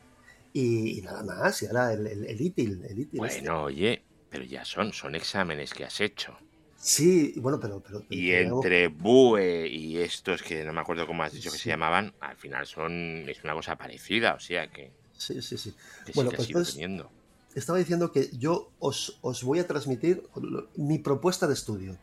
[0.54, 3.42] y, y nada más, y ahora el, el, el ITIL, el ITIL este.
[3.42, 6.36] Bueno, oye, pero ya son, son exámenes que has hecho.
[6.78, 7.82] Sí, bueno, pero...
[7.82, 11.58] pero, pero Y entre BUE y estos que no me acuerdo cómo has dicho que
[11.58, 15.74] se llamaban, al final son es una cosa parecida, o sea que, Sí, sí, sí.
[16.06, 17.12] que Bueno, sí que pues has ido entonces- teniendo.
[17.56, 20.28] Estaba diciendo que yo os, os voy a transmitir
[20.76, 21.98] mi propuesta de estudio.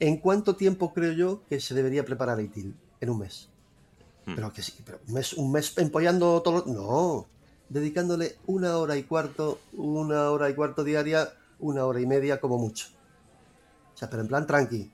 [0.00, 2.74] ¿En cuánto tiempo creo yo que se debería preparar ITIL?
[3.00, 3.48] En un mes.
[4.26, 4.34] Hmm.
[4.34, 6.64] Pero que sí, pero un mes, un mes empollando todo.
[6.66, 7.26] No.
[7.68, 12.58] Dedicándole una hora y cuarto, una hora y cuarto diaria, una hora y media como
[12.58, 12.88] mucho.
[13.94, 14.90] O sea, pero en plan tranqui.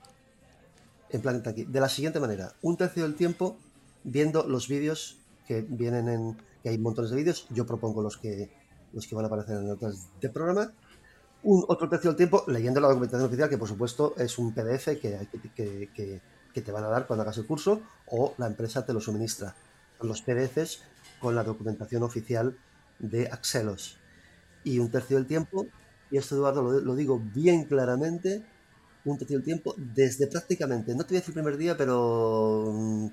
[1.09, 1.65] En plan tranqui.
[1.65, 3.57] De la siguiente manera, un tercio del tiempo
[4.03, 5.17] viendo los vídeos
[5.47, 6.37] que vienen en.
[6.61, 7.47] que hay montones de vídeos.
[7.49, 8.60] Yo propongo los que
[8.93, 10.71] los que van a aparecer en notas de programa.
[11.43, 14.99] Un otro tercio del tiempo leyendo la documentación oficial, que por supuesto es un PDF
[14.99, 15.27] que,
[16.53, 19.55] que, te van a dar cuando hagas el curso o la empresa te lo suministra.
[20.01, 20.83] Los PDFs
[21.19, 22.57] con la documentación oficial
[22.99, 23.97] de Axelos.
[24.63, 25.65] Y un tercio del tiempo,
[26.11, 28.45] y esto Eduardo lo, lo digo bien claramente,
[29.05, 32.71] un tercio del tiempo desde prácticamente, no te voy a decir el primer día, pero
[32.71, 33.07] mm,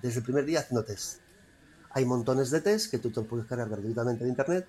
[0.00, 1.20] desde el primer día haciendo test.
[1.90, 4.66] Hay montones de test que tú te los puedes cargar gratuitamente de internet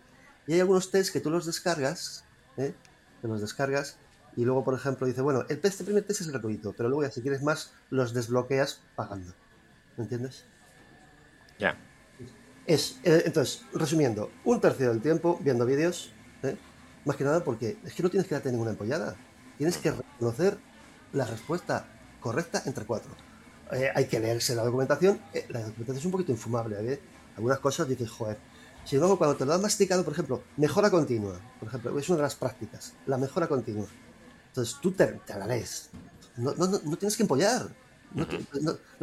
[0.47, 2.23] y hay algunos test que tú los descargas,
[2.57, 2.73] ¿eh?
[3.21, 3.97] que los descargas
[4.35, 7.03] y luego, por ejemplo, dice, bueno, el test, el primer test es gratuito, pero luego
[7.03, 9.33] ya si quieres más, los desbloqueas pagando.
[9.97, 10.45] ¿Me entiendes?
[11.59, 11.75] Ya.
[12.65, 16.11] Es, eh, entonces, resumiendo, un tercio del tiempo viendo vídeos,
[16.43, 16.55] ¿eh?
[17.05, 19.15] más que nada porque es que no tienes que darte ninguna empollada.
[19.57, 20.57] Tienes que reconocer
[21.13, 21.87] la respuesta
[22.19, 23.11] correcta entre cuatro.
[23.71, 25.19] Eh, hay que leerse la documentación.
[25.33, 26.93] eh, la documentación es un poquito infumable.
[26.93, 26.99] ¿eh?
[27.35, 28.37] Algunas cosas dices, joder.
[28.87, 32.17] Si luego cuando te lo han masticado, por ejemplo, mejora continua, por ejemplo, es una
[32.17, 33.85] de las prácticas, la mejora continua.
[34.47, 35.89] Entonces tú te, te la lees.
[36.37, 37.67] No, no, no, no tienes que empollar.
[38.13, 38.37] No, te-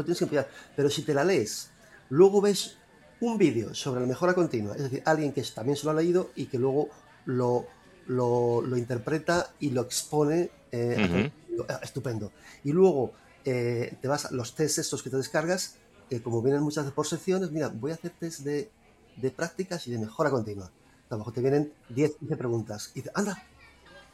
[0.02, 0.48] tienes que empollar.
[0.74, 1.68] Pero si te la lees,
[2.08, 2.78] luego ves
[3.20, 6.30] un vídeo sobre la mejora continua, es decir, alguien que también se lo ha leído
[6.34, 6.88] y que luego
[7.26, 7.66] lo,
[8.06, 11.30] lo, lo interpreta y lo expone eh,
[11.68, 12.32] ah, estupendo.
[12.64, 13.12] Y luego
[13.44, 15.76] eh, te vas a los test estos que te descargas,
[16.08, 18.70] que como vienen muchas veces por secciones, mira, voy a hacer test de,
[19.16, 20.66] de prácticas y de mejora continua.
[20.66, 22.90] A lo mejor te vienen 10, 15 preguntas.
[22.94, 23.42] Y dices, anda,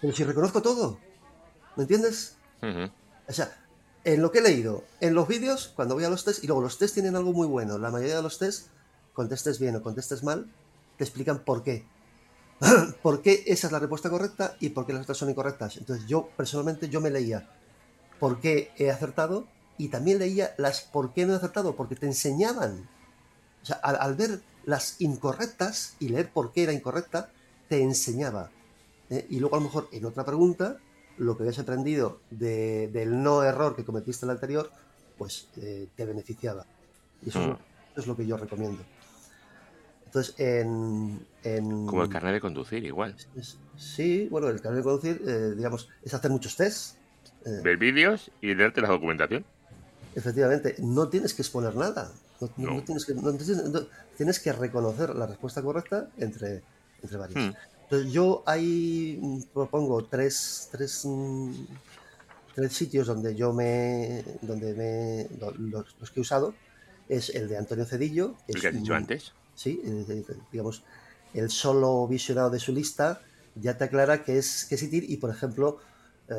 [0.00, 0.98] pero si reconozco todo,
[1.76, 2.36] ¿me entiendes?
[2.62, 2.90] Ujú.
[3.28, 3.56] O sea,
[4.04, 6.62] en lo que he leído, en los vídeos, cuando voy a los test, y luego
[6.62, 7.78] los test tienen algo muy bueno.
[7.78, 8.68] La mayoría de los test,
[9.12, 10.50] contestes bien o contestes mal,
[10.96, 11.84] te explican por qué.
[13.02, 15.76] por qué esa es la respuesta correcta y por qué las otras son incorrectas.
[15.76, 17.48] Entonces yo, personalmente, yo me leía
[18.18, 19.46] por qué he acertado
[19.78, 22.88] y también leía las por qué no he acertado, porque te enseñaban.
[23.62, 27.30] O sea, al, al ver las incorrectas y leer por qué era incorrecta,
[27.68, 28.50] te enseñaba.
[29.10, 29.26] ¿eh?
[29.30, 30.78] Y luego a lo mejor en otra pregunta,
[31.18, 34.70] lo que habías aprendido de- del no error que cometiste en la anterior,
[35.18, 36.64] pues eh, te beneficiaba.
[37.24, 37.58] Y eso, es lo, Mm.
[37.92, 38.82] eso es lo que yo recomiendo.
[40.06, 41.24] Entonces, en...
[41.44, 43.14] en- Como el carnet de conducir, igual.
[43.76, 46.96] Sí, bueno, el carnet de conducir, eh, digamos, es hacer muchos tests.
[47.62, 49.44] Ver vídeos y leerte la documentación.
[50.14, 52.10] Efectivamente, no tienes que exponer nada.
[52.40, 52.74] No, no- No.
[52.76, 56.62] no tienes, que, no tienes- no- tienes que reconocer la respuesta correcta entre,
[57.02, 57.38] entre varios.
[57.44, 57.52] Hmm.
[57.84, 59.20] Entonces, yo ahí
[59.52, 61.52] propongo tres, tres, mm,
[62.54, 64.24] tres sitios donde yo me.
[64.42, 65.28] donde me.
[65.38, 66.54] lo- los, los que he usado.
[67.08, 68.36] Es el de Antonio Cedillo.
[68.46, 69.32] que El es que has dicho antes.
[69.56, 70.84] Sí, eh, eh, digamos,
[71.34, 73.20] el solo visionado de su lista
[73.56, 75.78] ya te aclara que es, que es y, por ejemplo,
[76.28, 76.34] eh,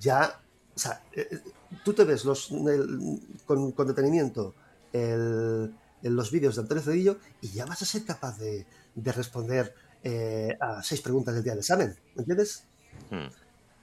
[0.00, 0.40] ya,
[0.74, 1.40] o sea, eh,
[1.84, 4.54] tú te ves los, el- con, con detenimiento
[5.04, 9.12] el- en los vídeos de Antonio Cedillo y ya vas a ser capaz de, de
[9.12, 12.68] responder eh, a seis preguntas del día del examen, ¿me entiendes?
[13.10, 13.28] Hmm.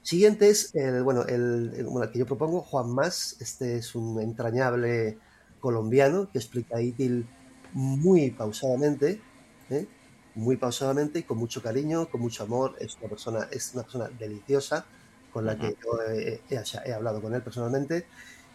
[0.01, 3.37] Siguiente es el, bueno, el, el- bueno, que yo propongo, Juan Más.
[3.39, 5.17] Este es un entrañable
[5.59, 7.27] colombiano que explica ITIL
[7.71, 9.21] muy pausadamente,
[9.69, 9.87] ¿eh?
[10.35, 12.75] muy pausadamente y con mucho cariño, con mucho amor.
[12.79, 14.85] Es una persona, es una persona deliciosa
[15.31, 18.05] con la que yo he, he- he hablado con él personalmente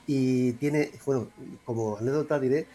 [0.09, 1.29] y tiene, bueno,
[1.65, 2.67] como anécdota diré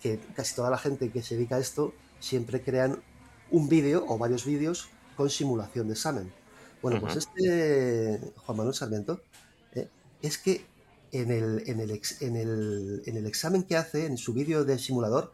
[0.00, 3.02] que casi toda la gente que se dedica a esto siempre crean
[3.50, 6.32] un vídeo o varios vídeos con simulación de examen.
[6.82, 9.20] Bueno, pues este Juan Manuel Sarmiento
[9.72, 9.88] eh,
[10.20, 10.66] es que
[11.12, 14.64] en el, en, el ex- en, el, en el examen que hace, en su vídeo
[14.64, 15.32] de simulador,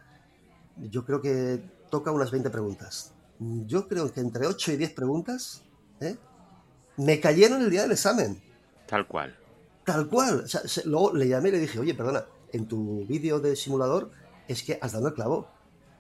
[0.77, 3.13] yo creo que toca unas 20 preguntas.
[3.67, 5.63] Yo creo que entre 8 y 10 preguntas
[6.01, 6.17] ¿eh?
[6.97, 8.41] me cayeron el día del examen.
[8.87, 9.37] Tal cual.
[9.93, 10.41] Tal cual.
[10.45, 13.57] O sea, se- luego le llamé y le dije, oye, perdona, en tu vídeo de
[13.57, 14.11] simulador
[14.47, 15.49] es que has dado el clavo.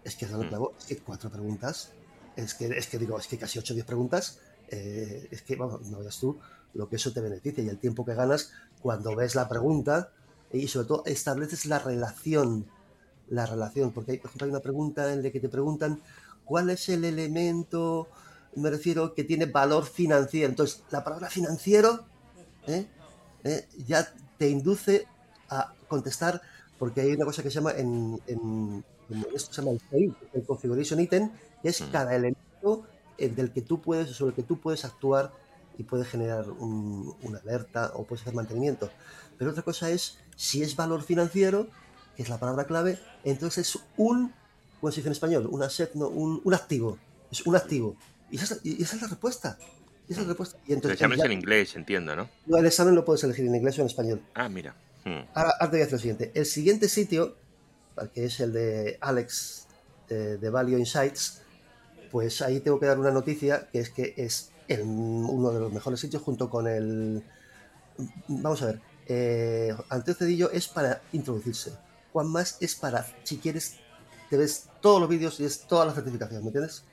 [0.05, 0.51] Es que has dado el Mm.
[0.51, 0.75] clavo.
[0.79, 1.91] Es que cuatro preguntas.
[2.37, 4.41] Es que, es que digo, es que casi 8 o 10 preguntas.
[4.71, 6.39] eh, es que, vamos, no veas tú
[6.75, 10.13] lo que eso te beneficia y el tiempo que ganas cuando ves la pregunta
[10.53, 12.67] y sobre todo estableces la relación.
[13.31, 16.03] La relación, porque hay, por ejemplo, hay una pregunta en la que te preguntan
[16.45, 18.09] cuál es el elemento,
[18.57, 20.49] me refiero, que tiene valor financiero.
[20.51, 22.05] Entonces, la palabra financiero
[22.67, 22.87] ¿eh?
[23.45, 23.67] ¿Eh?
[23.87, 25.07] ya te induce
[25.49, 26.41] a contestar,
[26.79, 30.15] porque hay una cosa que se llama en, en- en esto se llama el CI,
[30.35, 31.31] el configuration item,
[31.63, 31.91] que es Mm.
[31.91, 35.33] cada elemento eh, del que tú puedes, sobre el que tú puedes actuar
[35.79, 38.91] y puedes generar un- una alerta o puedes hacer mantenimiento.
[39.39, 41.69] Pero otra cosa es si es valor financiero,
[42.17, 44.33] que es la palabra clave, entonces es un,
[44.81, 45.49] ¿cómo se dice en español?
[45.51, 46.99] Un asset, no, un, un activo.
[47.31, 47.97] Es un activo.
[48.31, 49.59] Y esa es y esa es la respuesta.
[50.09, 50.59] Esa respuesta.
[50.67, 52.29] Y El entonces, examen es en inglés, entiendo, ¿no?
[52.57, 54.23] el examen lo puedes elegir en inglés o en español.
[54.35, 54.75] Ah, mira.
[55.05, 55.21] Hmm.
[55.35, 56.33] Ahora, ahora te voy a hacer lo siguiente.
[56.35, 57.37] El siguiente sitio,
[58.15, 59.67] que es el de Alex
[60.09, 61.43] eh, de Value Insights,
[62.11, 66.01] pues ahí tengo que dar una noticia que es que es uno de los mejores
[66.01, 67.23] sitios junto con el...
[68.29, 69.75] Vamos a ver, eh,
[70.17, 71.73] Cedillo es para introducirse.
[72.13, 73.77] Juan Más es para, si quieres,
[74.31, 76.85] te ves todos los vídeos y es toda la certificación, ¿me entiendes?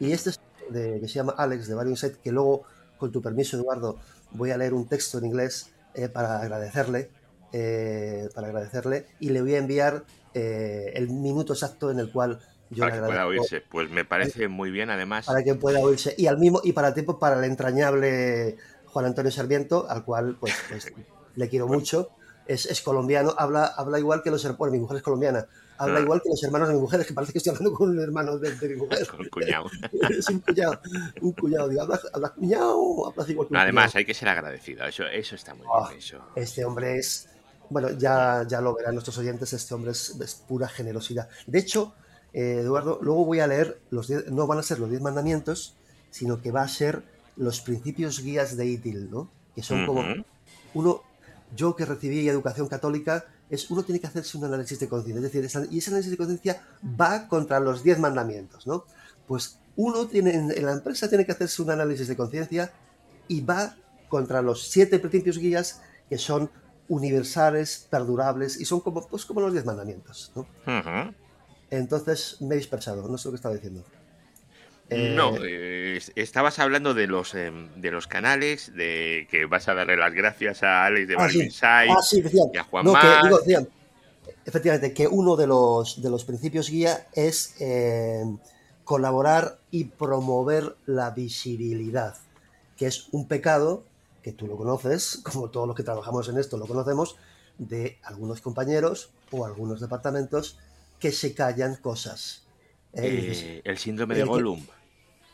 [0.00, 0.40] Y este es
[0.72, 2.64] de, que se llama Alex de Various Set, que luego,
[2.98, 3.98] con tu permiso, Eduardo,
[4.32, 7.10] voy a leer un texto en inglés eh, para agradecerle,
[7.52, 10.04] eh, para agradecerle, y le voy a enviar
[10.34, 13.60] eh, el minuto exacto en el cual yo para que pueda oírse.
[13.60, 15.26] Pues me parece muy bien, además.
[15.26, 16.14] Para que pueda oírse.
[16.16, 18.56] Y al mismo, y para el tiempo, para el entrañable
[18.86, 20.92] Juan Antonio Sarmiento, al cual pues, pues
[21.36, 22.10] le quiero mucho.
[22.46, 24.72] Es, es, colombiano, habla, habla igual que los hermanos.
[24.72, 25.46] mi mujer es colombiana,
[25.78, 26.02] habla ah.
[26.02, 28.00] igual que los hermanos de mi mujer, es que parece que estoy hablando con un
[28.00, 29.06] hermano de, mi mujer.
[29.18, 29.70] un cuñado.
[30.10, 30.80] es un cuñado,
[31.20, 32.00] un cuñado, digo, hablas,
[32.36, 35.72] cuñado, hablas igual que un Además, hay que ser agradecido, eso, eso está muy bien.
[35.74, 36.18] Ah, eso.
[36.36, 37.28] Este hombre es,
[37.70, 41.28] bueno, ya, ya lo verán nuestros oyentes, este hombre es, es pura generosidad.
[41.46, 41.94] De hecho,
[42.32, 45.74] eh, Eduardo, luego voy a leer, los no van a ser los diez mandamientos,
[46.10, 47.02] sino que va a ser
[47.36, 49.28] los principios guías de ITIL, ¿no?
[49.54, 50.04] Que son como
[50.74, 51.02] uno,
[51.54, 55.30] yo que recibí educación católica, es uno tiene que hacerse un análisis de conciencia, es
[55.30, 56.62] decir, y ese análisis de conciencia
[56.98, 58.86] va contra los diez mandamientos, ¿no?
[59.26, 62.72] Pues uno tiene, en la empresa tiene que hacerse un análisis de conciencia
[63.28, 63.76] y va
[64.08, 66.50] contra los siete principios guías que son
[66.88, 70.46] universales, perdurables y son como, pues, como los diez mandamientos, ¿no?
[71.68, 73.84] Entonces me he dispersado, no sé lo que estaba diciendo.
[74.96, 79.96] No, eh, estabas hablando de los em, de los canales, de que vas a darle
[79.96, 81.28] las gracias a Alex de ah,
[81.88, 82.22] ah sí.
[82.52, 83.66] y a Juan no, que,
[84.44, 88.38] efectivamente, que uno de los, de los principios guía es em,
[88.84, 92.16] colaborar y promover la visibilidad,
[92.76, 93.84] que es un pecado
[94.22, 97.16] que tú lo conoces, como todos los que trabajamos en esto lo conocemos,
[97.58, 100.58] de algunos compañeros o algunos departamentos
[100.98, 102.44] que se callan cosas.
[102.94, 103.32] ¿eh?
[103.32, 104.64] Eh, el síndrome de Gollum.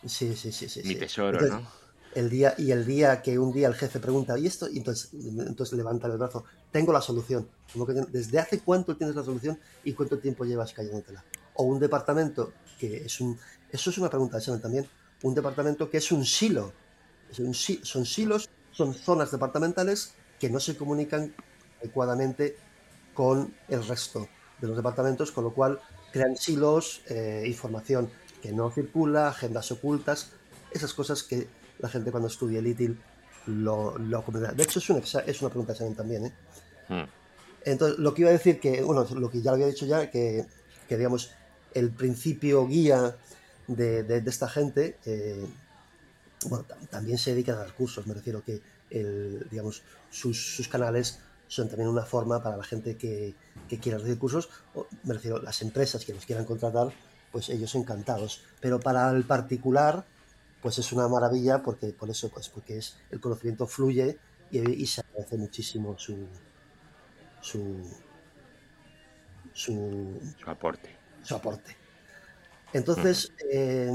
[0.06, 0.82] Sí, sí, sí, sí.
[0.84, 1.66] Mi tesoro, ¿no?
[2.14, 4.68] El día, y el día que un día el jefe pregunta, ¿y esto?
[4.68, 7.48] Y entonces, entonces levanta el brazo, tengo la solución.
[7.72, 11.24] Como que, ¿Desde hace cuánto tienes la solución y cuánto tiempo llevas callándotela?
[11.54, 13.38] O un departamento que es un...
[13.70, 14.88] Eso es una pregunta de también.
[15.22, 16.72] Un departamento que es un silo.
[17.82, 21.34] son silos, son zonas departamentales que no se comunican
[21.80, 22.56] adecuadamente
[23.12, 24.28] con el resto
[24.60, 25.80] de los departamentos, con lo cual
[26.12, 28.10] crean silos, eh, información
[28.42, 30.30] que no circula, agendas ocultas,
[30.70, 31.48] esas cosas que
[31.78, 32.98] la gente cuando estudia el ITIL
[33.46, 36.26] lo, lo De hecho, es una, es una pregunta también.
[36.26, 36.32] ¿eh?
[36.88, 37.04] Hmm.
[37.64, 40.10] Entonces, lo que iba a decir que, bueno, lo que ya lo había dicho ya,
[40.10, 40.46] que,
[40.88, 41.32] que digamos,
[41.74, 43.16] el principio guía
[43.66, 45.46] de, de, esta gente, eh,
[46.46, 51.20] bueno, también se dedican a dar cursos, me refiero que, el, digamos, sus, sus canales
[51.46, 53.34] son también una forma para la gente que,
[53.68, 56.92] que quiera recibir cursos, o, me refiero, las empresas que nos quieran contratar,
[57.32, 58.42] pues ellos encantados.
[58.60, 60.04] Pero para el particular,
[60.62, 64.18] pues es una maravilla porque por eso, pues porque es el conocimiento fluye
[64.50, 66.26] y, se agradece muchísimo su
[67.40, 67.82] su,
[69.52, 70.96] su, aporte.
[71.22, 71.76] Su aporte.
[72.72, 73.90] Entonces, eh,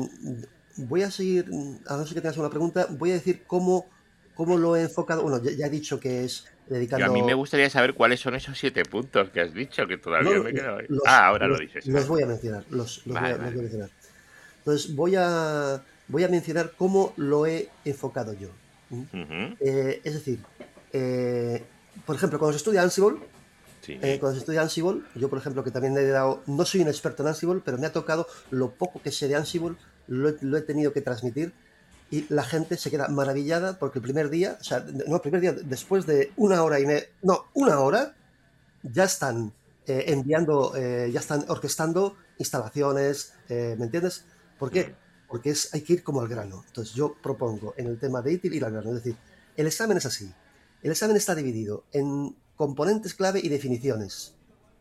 [0.77, 1.49] voy a seguir,
[1.87, 3.87] a no ser que tengas una pregunta, voy a decir cómo,
[4.33, 5.23] cómo lo he enfocado.
[5.23, 8.84] Bueno, ya he dicho que es a mí me gustaría saber cuáles son esos siete
[8.86, 10.88] puntos que has dicho, que todavía me quedo ahí.
[11.06, 11.86] ah, ahora lo dices.
[11.88, 13.89] Los voy a mencionar, los, voy, a, mencionar.
[14.60, 18.49] Entonces voy a, voy a mencionar cómo lo he enfocado yo.
[19.60, 20.39] Eh, es decir,
[20.93, 21.63] eh,
[22.06, 23.19] por ejemplo, cuando se estudia Ansible,
[23.88, 26.88] eh, cuando se estudia Ansible, yo por ejemplo que también he dado, no soy un
[26.88, 29.76] experto en Ansible, pero me ha tocado lo poco que sé de Ansible,
[30.08, 31.54] lo he tenido que transmitir
[32.13, 35.41] y la gente se queda maravillada porque el primer día, o sea, no, el primer
[35.41, 38.13] día, después de una hora y media, no, una hora,
[38.84, 39.52] ya están
[39.88, 44.26] eh, enviando, eh, ya están orquestando instalaciones, eh, ¿me entiendes?
[44.60, 44.93] ¿Por qué?
[45.28, 46.63] Porque es, hay que ir como al grano.
[46.67, 49.17] Entonces yo propongo en el tema de ITIL ir al grano, es decir,
[49.58, 50.32] el examen es así.
[50.84, 54.36] El examen está dividido en componentes clave y definiciones.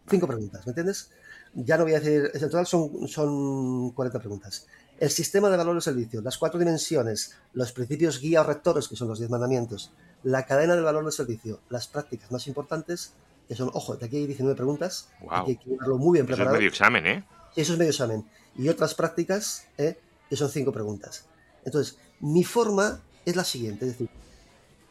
[0.07, 1.09] Cinco preguntas, ¿me entiendes?
[1.55, 4.67] Ya no voy a decir, en total son, son 40 preguntas
[5.03, 8.95] el sistema de valor de servicio, las cuatro dimensiones, los principios guía o rectores, que
[8.95, 9.91] son los diez mandamientos,
[10.23, 13.13] la cadena de valor de servicio, las prácticas más importantes,
[13.49, 16.51] que son, ojo, de aquí hay 19 preguntas, hay que tenerlo muy bien preparado.
[16.51, 17.25] Eso es medio examen, ¿eh?
[17.57, 18.25] Eso es medio examen.
[18.57, 19.99] Y otras prácticas, ¿eh?
[20.31, 21.27] que son cinco preguntas.
[21.65, 24.09] Entonces, mi forma es la siguiente, es decir,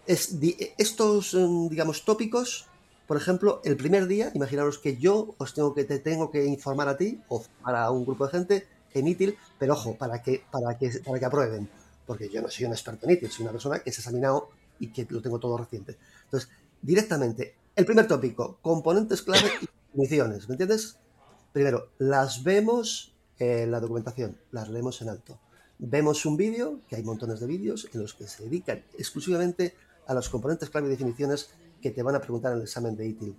[0.07, 0.35] es,
[0.77, 2.67] estos, mm, digamos, tópicos,
[3.07, 6.89] por ejemplo, el primer día, imaginaros que yo os tengo que, te tengo que informar
[6.89, 10.77] a ti o para un grupo de gente en ITIL, pero ojo, para que, para
[10.77, 11.69] que, para que aprueben,
[12.05, 14.49] porque yo no soy un experto en ITIL, soy una persona que se ha examinado
[14.79, 15.97] y que lo tengo todo reciente.
[16.25, 16.49] Entonces,
[16.81, 20.97] directamente, el primer tópico, componentes clave y definiciones, ¿me entiendes?
[21.53, 25.39] Primero, las vemos en la documentación, las leemos en alto.
[25.79, 29.75] vemos un vídeo, que hay montones de vídeos en los que se dedican exclusivamente
[30.05, 31.49] a los componentes clave y definiciones
[31.81, 33.35] que te van a preguntar en el examen de ITIL.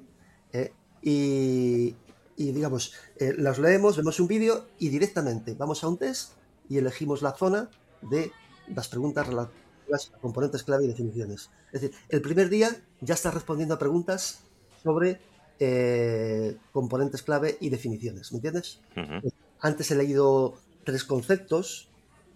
[0.53, 0.73] ¿eh?
[1.03, 1.95] y,
[2.37, 6.33] digamos, eh, los leemos, vemos un vídeo y directamente vamos a un test
[6.69, 7.69] y elegimos la zona
[8.01, 8.33] de
[8.69, 11.51] las preguntas relativas a componentes clave y definiciones.
[11.73, 12.71] Es decir, el primer día
[13.01, 14.41] ya estás respondiendo a preguntas
[14.83, 15.21] sobre
[15.59, 18.81] eh, componentes clave y definiciones, ¿me entiendes?
[19.61, 20.55] Antes he leído
[20.85, 21.89] tres conceptos,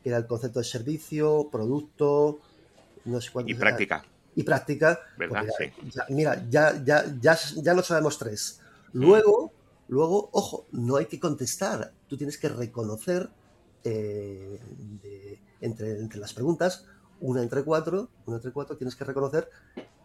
[0.03, 2.38] que era el concepto de servicio, producto,
[3.05, 3.51] no sé cuánto.
[3.51, 4.05] Y práctica.
[4.34, 5.01] Y práctica.
[5.16, 5.47] ¿Verdad?
[5.59, 5.72] Sí.
[6.11, 8.61] mira, ya, ya, ya, ya no sabemos tres.
[8.92, 9.53] Luego,
[9.89, 11.93] luego, ojo, no hay que contestar.
[12.09, 13.30] Tú tienes que reconocer
[13.84, 14.61] eh,
[15.61, 16.84] entre, entre las preguntas,
[17.20, 19.51] una entre cuatro, una entre cuatro, tienes que reconocer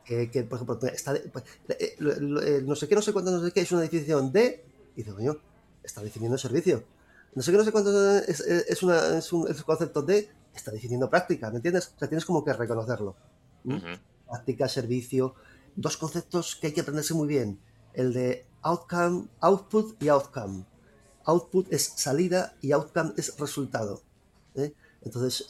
[0.04, 3.52] que, por ejemplo, está, pues, eh, eh, no sé qué, no sé cuánto, no sé
[3.52, 4.66] qué, es una definición de,
[4.96, 5.38] y dice, coño,
[5.84, 6.84] está definiendo servicio.
[7.34, 11.10] No sé qué, no sé cuánto es, es, una, es un concepto de, está definiendo
[11.10, 11.94] práctica, ¿me entiendes?
[11.96, 13.16] O sea, tienes como que reconocerlo.
[14.28, 15.36] Práctica, servicio,
[15.76, 17.60] dos conceptos que hay que aprenderse muy bien.
[17.94, 20.66] El de outcome, output y outcome.
[21.26, 24.02] Output es salida y outcome es resultado.
[24.56, 24.74] ¿eh?
[25.04, 25.46] Entonces,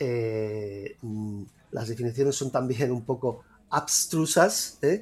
[1.01, 5.01] mm, las definiciones son también un poco abstrusas, ¿eh?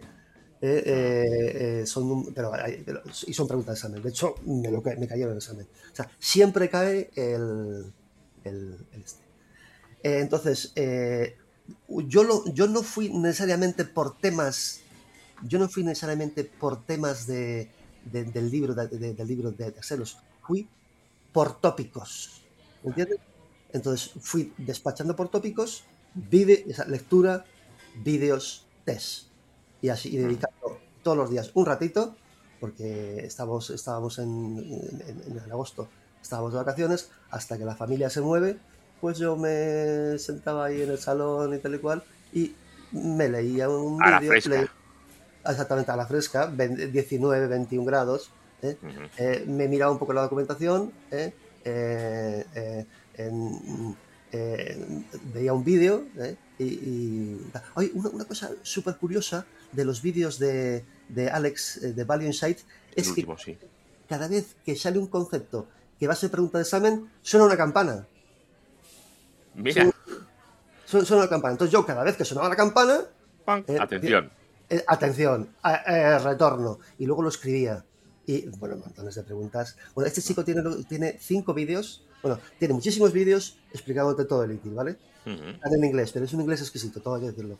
[0.61, 2.51] Eh, eh, son, pero,
[3.25, 4.03] y son preguntas de examen.
[4.03, 5.67] De hecho, me, lo, me cayeron en el examen.
[5.91, 7.93] O sea, siempre cae el,
[8.43, 9.23] el, este.
[10.21, 10.73] entonces,
[11.87, 14.81] yo, lo, yo no fui necesariamente por temas,
[15.43, 17.69] yo no fui necesariamente por temas de,
[18.05, 20.67] del libro de, del libro de Terceros, fui
[21.31, 22.41] por tópicos.
[22.83, 23.19] ¿Entiendes?
[23.71, 25.83] Entonces fui despachando por tópicos,
[26.13, 27.45] vive esa lectura,
[28.03, 29.27] vídeos, test.
[29.81, 32.15] Y así, y dedicando todos los días un ratito,
[32.59, 34.57] porque estábamos, estábamos en,
[35.27, 35.87] en, agosto,
[36.21, 38.57] estábamos de vacaciones, hasta que la familia se mueve,
[38.99, 42.55] pues yo me sentaba ahí en el salón y tal y cual, y
[42.91, 44.67] me leía un vídeo.
[45.45, 48.31] Exactamente, a la fresca, 19, 21 grados.
[48.61, 48.77] ¿eh?
[49.17, 51.33] Eh, me miraba un poco la documentación, ¿eh?
[55.33, 56.05] veía un vídeo
[56.59, 57.37] y,
[57.75, 60.83] Oye, una, cosa súper curiosa de los vídeos de,
[61.31, 62.59] Alex eh, de Value Insight
[62.95, 63.25] es que
[64.07, 65.67] cada vez que sale un concepto
[65.99, 68.07] que va a ser pregunta de examen, suena una campana.
[69.53, 69.91] Mira.
[70.85, 71.53] Suena, una campana.
[71.53, 73.01] Entonces yo cada vez que sonaba la campana...
[73.67, 74.31] Eh, atención.
[74.69, 75.49] Eh, atención,
[76.23, 76.79] retorno.
[76.97, 77.85] Y luego lo escribía.
[78.25, 79.75] Y bueno, montones de preguntas.
[79.95, 82.05] Bueno, este chico tiene, tiene cinco vídeos.
[82.21, 84.97] Bueno, tiene muchísimos vídeos explicándote todo el ITIL, ¿vale?
[85.25, 87.59] en inglés, pero es un inglés exquisito, todo hay que decirlo.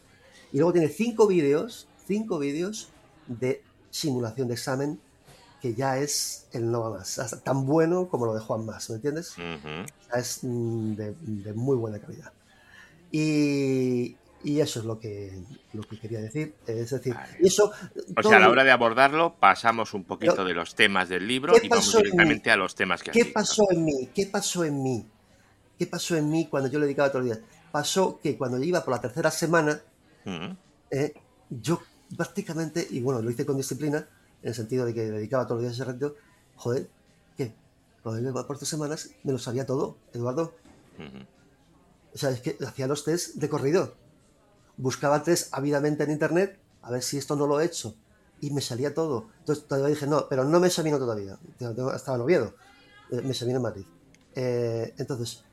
[0.51, 2.89] Y luego tiene cinco vídeos, cinco vídeos
[3.28, 4.99] de simulación de examen
[5.62, 9.34] que ya es el no más, tan bueno como lo de Juan Más, ¿me entiendes?
[10.16, 12.32] Es mm, de, muy buena calidad.
[13.12, 15.38] Y, eso es lo que,
[15.74, 16.56] lo que quería decir.
[16.66, 17.72] Es decir, eso.
[18.16, 21.54] O sea, a la hora de abordarlo, pasamos un poquito de los temas del libro
[21.62, 24.10] y vamos directamente a los temas que ¿Qué pasó en mí?
[24.14, 25.06] ¿Qué pasó en mí?
[25.78, 27.48] ¿Qué pasó en mí cuando yo le dedicaba todos los días?
[27.72, 29.82] Pasó que cuando yo iba por la tercera semana,
[30.26, 30.52] mm.
[30.92, 31.14] eh,
[31.50, 31.82] yo
[32.16, 34.08] prácticamente, y bueno, lo hice con disciplina,
[34.42, 36.16] en el sentido de que dedicaba todos los días ese reto,
[36.56, 36.90] joder,
[37.38, 37.54] ¿qué?
[38.02, 40.54] Cuando iba por tres semanas me lo sabía todo, Eduardo.
[42.14, 43.96] O sea, es que hacía los test de corrido.
[44.80, 47.95] Buscaba test ávidamente en internet, a ver si esto no lo he hecho.
[48.39, 49.27] Y me salía todo.
[49.39, 51.38] Entonces todavía dije, no, pero no me examino todavía.
[51.59, 52.55] Estaba en Oviedo.
[53.11, 53.86] Eh, me examino en Madrid.
[54.34, 55.43] Eh, entonces,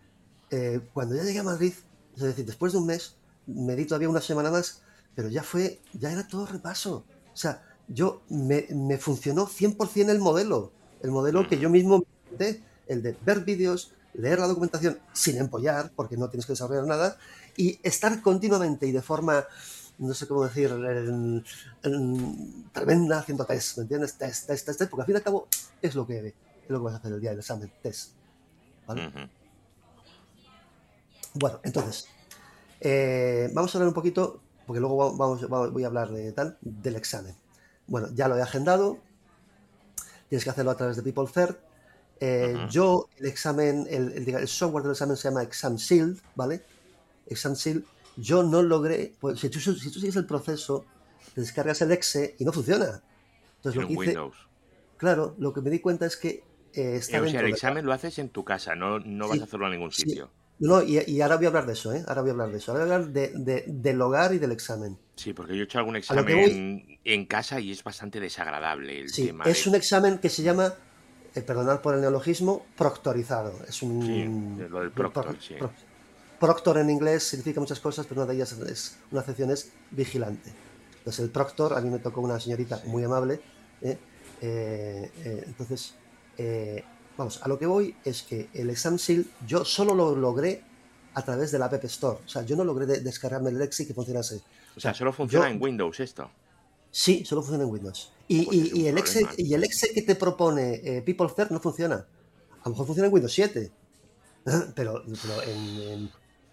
[0.50, 1.74] eh, cuando ya llegué a Madrid,
[2.14, 3.16] es decir, después de un mes,
[3.46, 4.82] me di todavía una semana más,
[5.16, 7.04] pero ya fue, ya era todo repaso.
[7.34, 10.70] O sea, yo me, me funcionó 100% el modelo,
[11.02, 12.04] el modelo que yo mismo
[12.38, 16.86] me el de ver vídeos, leer la documentación sin empollar, porque no tienes que desarrollar
[16.86, 17.16] nada,
[17.56, 19.46] y estar continuamente y de forma,
[19.98, 20.70] no sé cómo decir,
[22.72, 24.14] tremenda haciendo test, ¿me entiendes?
[24.14, 25.48] Test, test, test, porque al fin y al cabo
[25.80, 26.34] es lo que, es
[26.68, 28.12] lo que vas a hacer el día del examen, test.
[28.86, 29.30] ¿Vale?
[31.34, 32.06] Bueno, entonces,
[32.80, 36.96] eh, vamos a hablar un poquito, porque luego vamos, voy a hablar de tal, del
[36.96, 37.34] examen.
[37.86, 38.98] Bueno, ya lo he agendado,
[40.28, 41.26] tienes que hacerlo a través de People
[42.20, 46.62] eh, Yo, el examen, el, software del examen se llama Exam Shield, ¿vale?
[47.26, 47.84] Exam Shield,
[48.16, 50.86] yo no logré, pues si tú, si tú sigues el proceso,
[51.34, 53.02] te descargas el exe y no funciona.
[53.56, 54.16] Entonces, lo que hice,
[54.96, 56.42] Claro, lo que me di cuenta es que
[56.72, 59.44] eh, está o sea, el examen lo haces en tu casa, no, no vas a
[59.44, 60.30] hacerlo en ningún sitio.
[60.58, 62.02] No, y, ahora voy a hablar de eso, ¿eh?
[62.06, 62.72] Ahora voy a hablar de eso.
[62.72, 64.98] Ahora voy a hablar de, del hogar y del examen.
[65.14, 69.30] Sí, porque yo he hecho algún examen en casa y es bastante desagradable el sí,
[69.44, 70.74] Es un examen que se llama,
[71.36, 73.52] eh, perdonad por el neologismo, proctorizado.
[73.68, 74.02] Es un.
[74.02, 75.54] Sí, lo del proctor, sí.
[76.40, 80.52] proctor en inglés significa muchas cosas, pero una de ellas es una acepción es vigilante.
[81.06, 83.40] Entonces el proctor, a mí me tocó una señorita muy amable.
[83.80, 83.96] ¿eh?
[84.40, 85.94] Eh, eh, entonces,
[87.16, 90.64] vamos, a lo que voy es que el exam seal yo solo lo logré
[91.14, 92.18] a través de la App Store.
[92.26, 94.40] O sea, yo no logré descargarme el Lexi que funcionase.
[94.76, 96.28] O sea, solo funciona en Windows esto.
[96.96, 98.10] Sí, solo funciona en Windows.
[98.26, 101.96] Y, pues el, Excel, y el Excel que te propone eh, PeopleCert no funciona.
[101.96, 103.70] A lo mejor funciona en Windows 7.
[104.74, 105.04] Pero,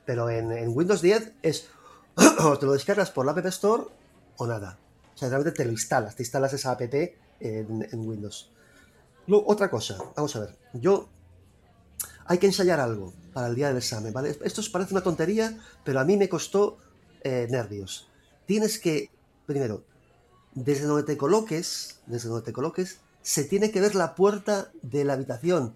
[0.05, 1.69] pero, en, Windows 10 es
[2.39, 3.83] o te lo descargas por la App Store
[4.35, 4.77] o nada.
[5.15, 8.51] O sea, realmente te lo instalas, te instalas esa app en, Windows.
[9.27, 10.57] Luego, otra cosa, vamos a ver.
[10.73, 11.07] Yo
[12.25, 14.37] hay que ensayar algo para el día del examen, ¿vale?
[14.43, 16.79] Esto os parece una tontería, pero a mí me costó
[17.21, 18.09] eh, nervios.
[18.45, 19.09] Tienes que,
[19.45, 19.85] primero,
[20.55, 25.05] desde donde te coloques, desde donde te coloques, se tiene que ver la puerta de
[25.05, 25.75] la habitación.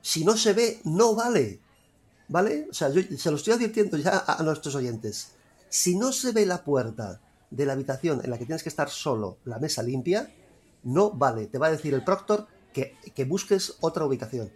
[0.00, 1.60] Si no se ve, no vale.
[2.28, 2.68] ¿Vale?
[2.70, 5.32] O sea, yo se lo estoy advirtiendo ya a, nuestros oyentes.
[5.68, 7.20] Si no se ve la puerta
[7.50, 10.32] de la habitación en la que tienes que estar solo, la mesa limpia,
[10.84, 11.46] no vale.
[11.46, 14.50] Te va a decir el proctor que, busques otra ubicación.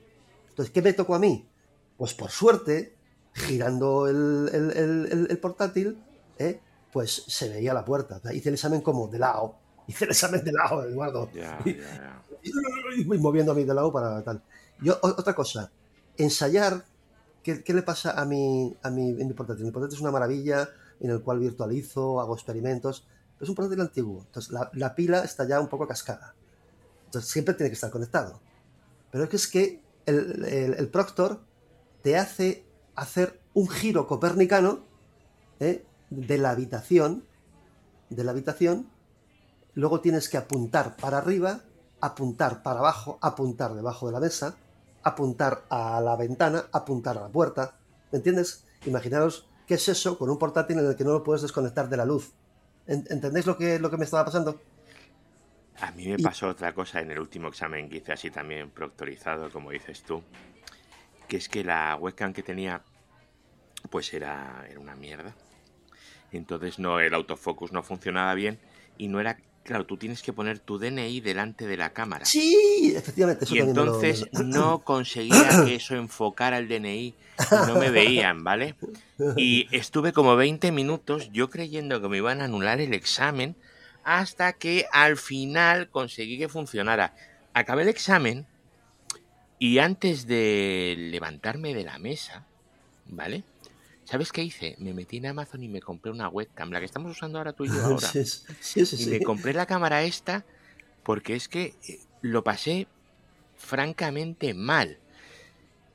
[0.50, 1.48] Entonces, ¿qué me tocó a mí?
[1.96, 2.94] Pues por suerte,
[3.32, 6.02] girando el, portátil,
[6.38, 6.60] ¿eh?
[6.92, 8.20] Pues se veía la puerta.
[8.32, 9.56] Hice el examen como de lado.
[9.86, 11.30] Hice el examen de lado, Eduardo.
[11.64, 14.42] y, moviendo a mí de lado para tal.
[14.80, 15.72] Yo, otra cosa,
[16.16, 16.84] ensayar,
[17.42, 19.64] ¿qué, le pasa a mi, a mi, mi portátil?
[19.64, 20.68] Mi portátil es una maravilla
[21.00, 23.06] en el cual virtualizo, hago experimentos.
[23.34, 24.22] Pero es un portátil antiguo.
[24.26, 26.34] Entonces la, pila está ya un poco cascada.
[27.06, 28.40] Entonces siempre tiene que estar conectado.
[29.10, 31.40] Pero es que, es que el, el Proctor
[32.02, 34.84] te hace hacer un giro copernicano
[35.60, 35.84] ¿eh?
[36.10, 37.24] De la habitación,
[38.10, 38.88] de la habitación,
[39.74, 41.60] luego tienes que apuntar para arriba,
[42.00, 44.56] apuntar para abajo, apuntar debajo de la mesa,
[45.02, 47.78] apuntar a la ventana, apuntar a la puerta.
[48.10, 48.64] ¿Me entiendes?
[48.86, 51.96] Imaginaros qué es eso con un portátil en el que no lo puedes desconectar de
[51.96, 52.32] la luz.
[52.86, 54.58] ¿Entendéis lo que, lo que me estaba pasando?
[55.80, 59.50] A mí me pasó otra cosa en el último examen que hice así también proctorizado,
[59.50, 60.22] como dices tú,
[61.28, 62.82] que es que la webcam que tenía
[63.90, 65.34] pues era, era una mierda.
[66.32, 68.58] Entonces no, el autofocus no funcionaba bien
[68.98, 72.24] y no era Claro, tú tienes que poner tu DNI delante de la cámara.
[72.24, 73.44] Sí, efectivamente.
[73.50, 77.14] y entonces no conseguía que eso enfocara el DNI.
[77.66, 78.76] No me veían, ¿vale?
[79.36, 83.56] Y estuve como 20 minutos yo creyendo que me iban a anular el examen
[84.04, 87.14] hasta que al final conseguí que funcionara.
[87.52, 88.46] Acabé el examen
[89.58, 92.46] y antes de levantarme de la mesa,
[93.04, 93.42] ¿vale?
[94.08, 94.74] ¿Sabes qué hice?
[94.78, 97.66] Me metí en Amazon y me compré una webcam, la que estamos usando ahora tú
[97.66, 98.08] y yo ahora.
[98.08, 100.46] Sí, sí, sí, y me compré la cámara esta
[101.02, 102.86] porque es que eh, lo pasé
[103.58, 104.98] francamente mal.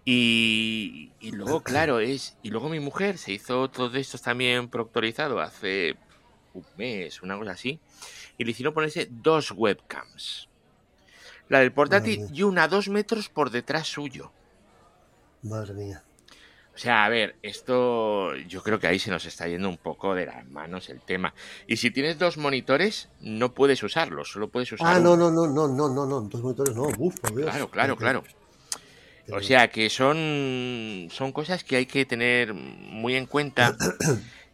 [0.06, 2.38] Y, y, luego, claro, es.
[2.44, 5.96] Y luego mi mujer se hizo todos estos también proctorizado hace
[6.54, 7.80] un mes, una cosa así.
[8.38, 10.50] Y le hicieron ponerse dos webcams.
[11.50, 14.32] La del portátil y una a dos metros por detrás suyo.
[15.42, 16.04] Madre mía.
[16.76, 20.16] O sea, a ver, esto yo creo que ahí se nos está yendo un poco
[20.16, 21.34] de las manos el tema.
[21.68, 24.96] Y si tienes dos monitores, no puedes usarlos, solo puedes usar.
[24.96, 27.50] Ah, no, no, no, no, no, no, no, dos monitores no, Uf, por Dios.
[27.50, 28.24] Claro, claro, claro.
[29.32, 33.76] O sea que son, son cosas que hay que tener muy en cuenta.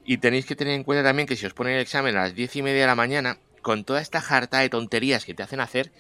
[0.06, 2.34] Y tenéis que tener en cuenta también que si os ponen el examen a las
[2.34, 5.60] diez y media de la mañana, con toda esta jarta de tonterías que te hacen
[5.60, 5.92] hacer,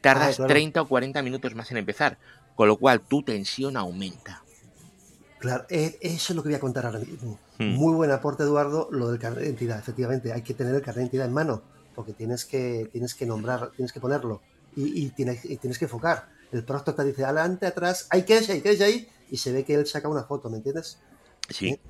[0.00, 2.16] tardas 30 o 40 minutos más en empezar.
[2.54, 4.44] Con lo cual tu tensión aumenta.
[5.38, 7.38] Claro, eh, eso es lo que voy a contar ahora mismo.
[7.58, 7.74] Hmm.
[7.74, 9.78] Muy buen aporte, Eduardo, lo del carnet de identidad.
[9.78, 11.62] Efectivamente, hay que tener el carnet de identidad en mano,
[11.94, 14.40] porque tienes que, tienes que nombrar, tienes que ponerlo
[14.76, 16.28] y, tienes, tienes, que enfocar.
[16.52, 19.74] El proctor te dice adelante, atrás, hay que ahí, que ahí, y se ve que
[19.74, 20.98] él saca una foto, ¿me entiendes?
[21.48, 21.70] Sí.
[21.70, 21.80] ¿Eh?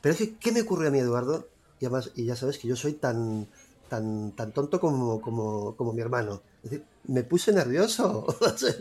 [0.00, 1.48] Pero es que, ¿qué me ocurrió a mí, Eduardo?
[1.80, 3.48] Y además, y ya sabes que yo soy tan,
[3.88, 6.42] tan, tan tonto como, como, como mi hermano.
[6.62, 8.26] Es decir, me puse nervioso.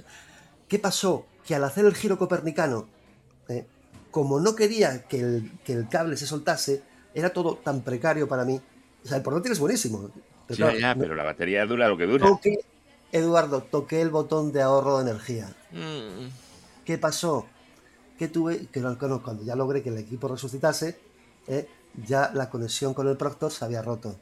[0.68, 1.26] ¿Qué pasó?
[1.46, 2.88] Que al hacer el giro copernicano,
[3.48, 3.66] ¿eh?
[4.12, 6.84] Como no quería que el, cable se soltase,
[7.14, 8.60] era todo tan precario para mí.
[9.04, 10.12] O sea, el portátil es buenísimo.
[10.48, 12.28] Pero, ya, pero la batería dura lo que dura.
[13.12, 15.54] Eduardo, toqué el botón de ahorro de energía.
[15.72, 16.30] Mm.
[16.86, 17.46] ¿Qué pasó?
[18.18, 20.98] Que tuve, que cuando ya logré que el equipo resucitase,
[21.48, 21.68] eh,
[22.06, 24.16] ya la conexión con el Proctor se había roto.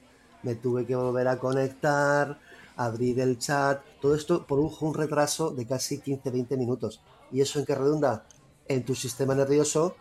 [0.44, 2.40] Me tuve que volver a conectar,
[2.78, 7.02] abrir el chat, todo esto produjo un retraso de casi 15-20 minutos.
[7.32, 8.26] ¿Y eso en qué redunda?
[8.70, 9.98] En tu sistema nervioso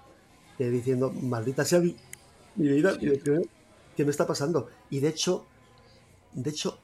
[0.67, 1.97] diciendo, maldita sea mi,
[2.57, 4.69] vida, ¿qué, me está pasando?
[4.91, 5.47] Y de hecho,
[6.33, 6.79] de hecho,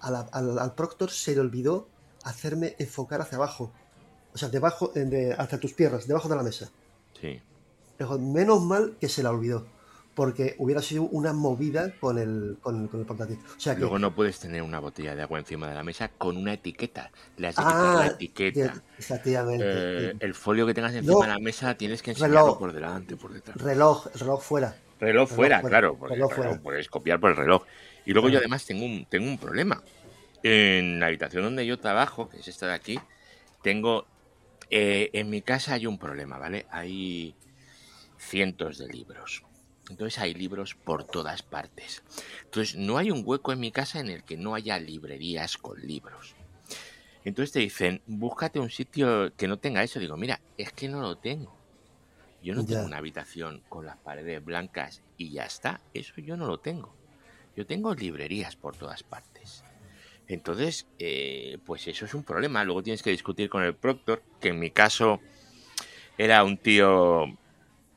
[0.00, 1.88] al, Proctor se le olvidó
[2.24, 3.72] hacerme enfocar hacia abajo.
[4.34, 6.70] O sea, debajo, de, hacia tus piernas, debajo de la mesa.
[7.20, 7.40] Sí.
[7.98, 9.66] Dijo, menos mal que se la olvidó,
[10.14, 13.38] porque hubiera sido una movida con el, con, con el portátil.
[13.56, 16.08] O sea que, Luego no puedes tener una botella de agua encima de la mesa
[16.08, 17.10] con una etiqueta.
[17.36, 18.82] Le has Ah, la etiqueta.
[19.60, 21.20] Eh, el folio que tengas encima No.
[21.22, 22.58] de la mesa tienes que enseñarlo Reloj.
[22.58, 23.56] por delante, por detrás.
[23.56, 24.76] reloj, reloj fuera.
[25.00, 26.62] Reloj fuera, fuera, claro, porque reloj claro, fuera.
[26.62, 27.64] puedes copiar por el reloj.
[28.06, 28.42] Y luego yo Claro.
[28.44, 29.82] además tengo un, tengo un problema.
[30.42, 33.00] En la habitación donde yo trabajo, que es esta de aquí,
[33.62, 34.06] tengo...
[34.70, 36.66] eh, en mi casa hay un problema, ¿vale?
[36.70, 37.34] Hay
[38.18, 39.43] cientos de libros.
[39.90, 42.02] Entonces hay libros por todas partes.
[42.44, 45.80] Entonces no hay un hueco en mi casa en el que no haya librerías con
[45.80, 46.34] libros.
[47.24, 49.98] Entonces te dicen, búscate un sitio que no tenga eso.
[49.98, 51.54] Digo, mira, es que no lo tengo.
[52.42, 52.68] Yo no Ya.
[52.68, 55.80] tengo una habitación con las paredes blancas y ya está.
[55.94, 56.94] Eso yo no lo tengo.
[57.56, 59.64] Yo tengo librerías por todas partes.
[60.26, 62.64] Entonces, eh, pues eso es un problema.
[62.64, 65.20] Luego tienes que discutir con el proctor, que en mi caso
[66.18, 67.26] era un tío,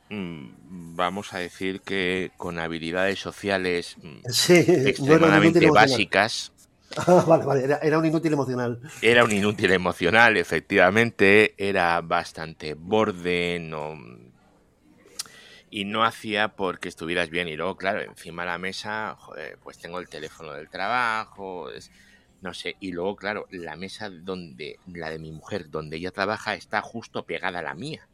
[0.10, 6.52] vamos a decir que con habilidades sociales mm, Sí, extremadamente básicas.
[7.06, 8.80] Ah, vale, vale, era, era un inútil emocional.
[9.02, 11.54] Era un inútil emocional, efectivamente.
[11.58, 13.96] Era bastante borde, no.
[15.70, 17.48] Y no hacía porque estuvieras bien.
[17.48, 21.92] Y luego, claro, encima de la mesa, joder, pues tengo el teléfono del trabajo, es-
[22.42, 22.76] no sé.
[22.80, 27.26] Y luego, claro, la mesa donde, la de mi mujer, donde ella trabaja, está justo
[27.26, 28.08] pegada a la mía.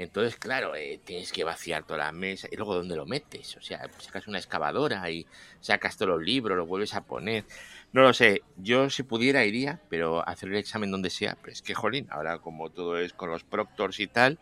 [0.00, 2.46] Entonces, claro, eh, tienes que vaciar toda la mesa.
[2.52, 3.56] Y luego, ¿dónde lo metes?
[3.56, 5.28] O sea, sacas una excavadora y
[5.60, 7.46] sacas todos los libros, los vuelves a poner.
[7.92, 11.62] No lo sé, yo si pudiera iría, pero hacer el examen donde sea, pero es
[11.62, 14.40] que, jolín, ahora como todo es con los proctors y tal,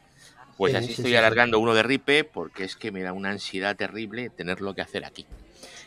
[0.57, 3.13] pues Sí, así sí, estoy sí, alargando uno de ripe porque es que me da
[3.15, 5.29] una ansiedad terrible tenerlo que hacer aquí.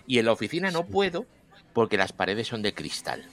[0.06, 1.30] Y en la oficina no puedo
[1.74, 3.32] porque las paredes son de cristal.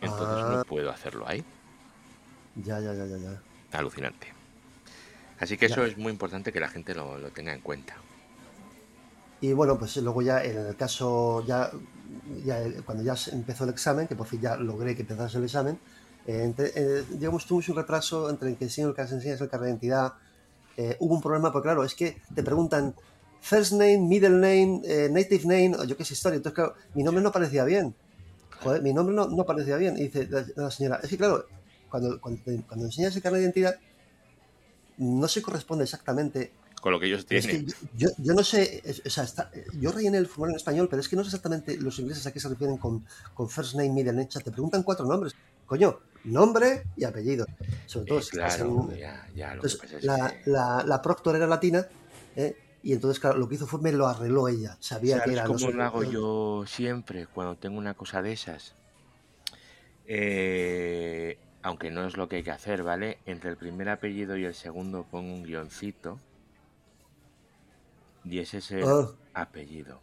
[0.00, 0.46] Entonces Ah.
[0.46, 1.46] no puedo hacerlo ahí.
[2.56, 3.45] Ya, ya, ya, ya, ya.
[3.78, 4.32] Alucinante.
[5.38, 5.74] Así que Ya.
[5.74, 7.94] eso es muy importante que la gente lo, lo tenga en cuenta.
[9.40, 11.70] Y bueno, pues luego ya en el caso, ya,
[12.44, 15.78] ya cuando ya empezó el examen, que por fin ya logré que empezase el examen,
[16.26, 19.48] eh, entre- eh, digamos, tuvo un retraso entre el que enseñas el que enseñas el
[19.48, 20.12] carnet de identidad.
[20.78, 22.94] eh, hubo un problema, porque claro, es que te preguntan
[23.40, 26.36] first name, middle name, eh, native name, o yo qué sé historia.
[26.36, 27.94] Entonces, claro, mi nombre no parecía bien.
[28.62, 29.96] Joder, mi nombre no, no parecía bien.
[29.96, 31.46] Y dice la, la señora, es que claro,
[32.00, 33.76] cuando, cuando, cuando enseñas el carnet de identidad,
[34.98, 37.66] no se corresponde exactamente Con lo que ellos es tienen.
[37.66, 41.00] que yo, yo no sé, o sea, está- yo rellené el formulario en español, pero
[41.00, 43.90] es que no sé exactamente los ingleses a qué se refieren con, con first name,
[43.90, 44.28] middle name.
[44.28, 45.32] O sea, te preguntan cuatro nombres.
[45.66, 47.46] Coño, nombre y apellido.
[47.86, 50.50] Sobre todo Eh, si claro, en- ya, ya, lo Entonces, que pasa es la, que-
[50.50, 51.86] la, la proctor era latina,
[52.36, 52.54] ¿eh?
[52.82, 54.76] y entonces, claro, lo que hizo fue me lo arregló ella.
[54.80, 55.42] Sabía que ¿Sabes era.
[55.42, 58.74] no cómo sé, lo hago yo siempre cuando tengo una cosa de esas?
[60.08, 61.36] Eh,
[61.66, 63.18] aunque no es lo que hay que hacer, ¿vale?
[63.26, 66.20] Entre el primer apellido y el segundo pongo un guioncito.
[68.24, 69.08] Y ese es el Ah.
[69.34, 70.00] apellido.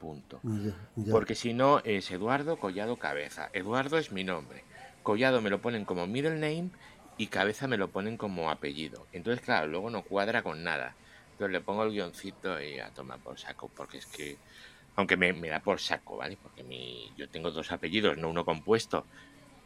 [0.00, 0.40] Punto.
[0.42, 1.12] ya, ya.
[1.12, 3.48] Porque si no es Eduardo Collado Cabeza.
[3.52, 4.64] Eduardo es mi nombre.
[5.04, 6.70] Collado me lo ponen como middle name
[7.16, 9.06] y Cabeza me lo ponen como apellido.
[9.12, 10.96] Entonces, claro, luego no cuadra con nada.
[11.30, 13.68] Entonces le pongo el guioncito y a tomar por saco.
[13.68, 14.36] Porque es que,
[14.96, 16.36] aunque me, me da por saco, ¿vale?
[16.42, 19.06] Porque mi, yo tengo dos apellidos, no uno compuesto.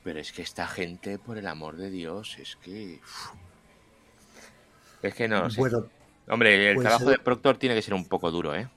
[0.09, 2.99] Pero es que esta gente, por el amor de Dios, es que...
[3.03, 3.33] uf.
[5.03, 5.49] Es que no.
[5.57, 5.89] Bueno,
[6.29, 8.69] Hombre, el pues, trabajo eh, de proctor tiene que ser un poco duro, ¿eh?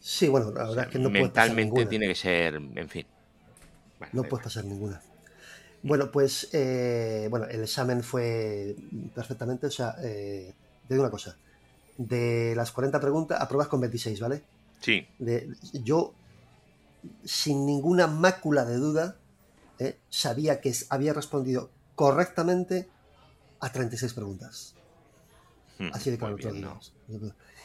[0.00, 3.06] sí, bueno, la verdad es que no puede pasar Mentalmente tiene que ser, en fin.
[3.98, 5.00] Bueno, No puede pasar ninguna.
[5.82, 8.76] Bueno, pues eh, bueno, el examen fue
[9.14, 10.54] perfectamente, o sea, eh,
[10.88, 11.36] te digo una cosa,
[11.98, 14.42] de las 40 preguntas apruebas con 26, ¿vale?
[14.80, 15.48] Sí, De-
[15.84, 16.14] yo,
[17.24, 19.16] sin ninguna mácula de duda,
[19.80, 22.88] eh, sabía que había respondido correctamente
[23.60, 24.74] a 36 preguntas.
[25.78, 26.60] Mm, Así de claro, bien.
[26.60, 26.78] ¿no?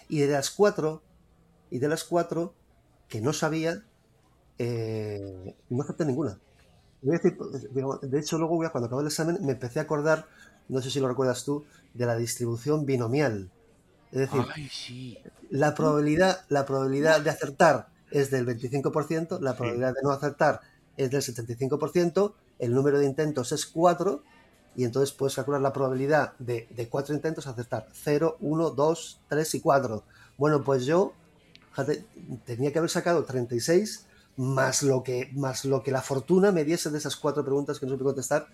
[0.08, 1.04] Y de las cuatro,
[1.70, 2.54] y de las cuatro
[3.10, 3.84] que no sabía,
[4.58, 6.40] eh, no acepté ninguna.
[7.02, 10.28] De hecho, luego cuando acabé el examen me empecé a acordar,
[10.70, 13.52] no sé si lo recuerdas tú, de la distribución binomial.
[14.12, 15.18] Es decir, Ay, sí.
[15.50, 19.58] la probabilidad, la probabilidad de acertar es del 25%, la Sí.
[19.58, 20.62] probabilidad de no acertar
[20.98, 24.24] es del 75%, el número de intentos es 4,
[24.76, 29.56] y entonces puedes calcular la probabilidad de, de 4 intentos acertar 0, 1, 2, 3
[29.56, 30.04] y 4.
[30.38, 31.14] Bueno, pues yo
[31.76, 32.06] fíjate,
[32.46, 34.06] tenía que haber sacado 36
[34.38, 37.86] más lo que más lo que la fortuna me diese de esas cuatro preguntas que
[37.86, 38.48] no supe contestar.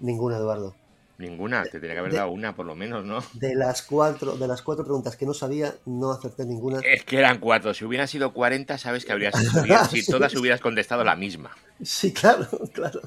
[0.00, 0.74] Ninguna, Eduardo.
[1.20, 3.20] Ninguna, te tenía que haber de- dado una por lo menos, ¿no?
[3.34, 6.80] De las cuatro, de las cuatro preguntas que no sabía, no acerté ninguna.
[6.80, 7.74] Es que eran cuatro.
[7.74, 11.50] Si hubieran sido 40, sabes que habrías hubieras- si todas hubieras contestado la misma.
[11.82, 13.00] Sí, claro, claro.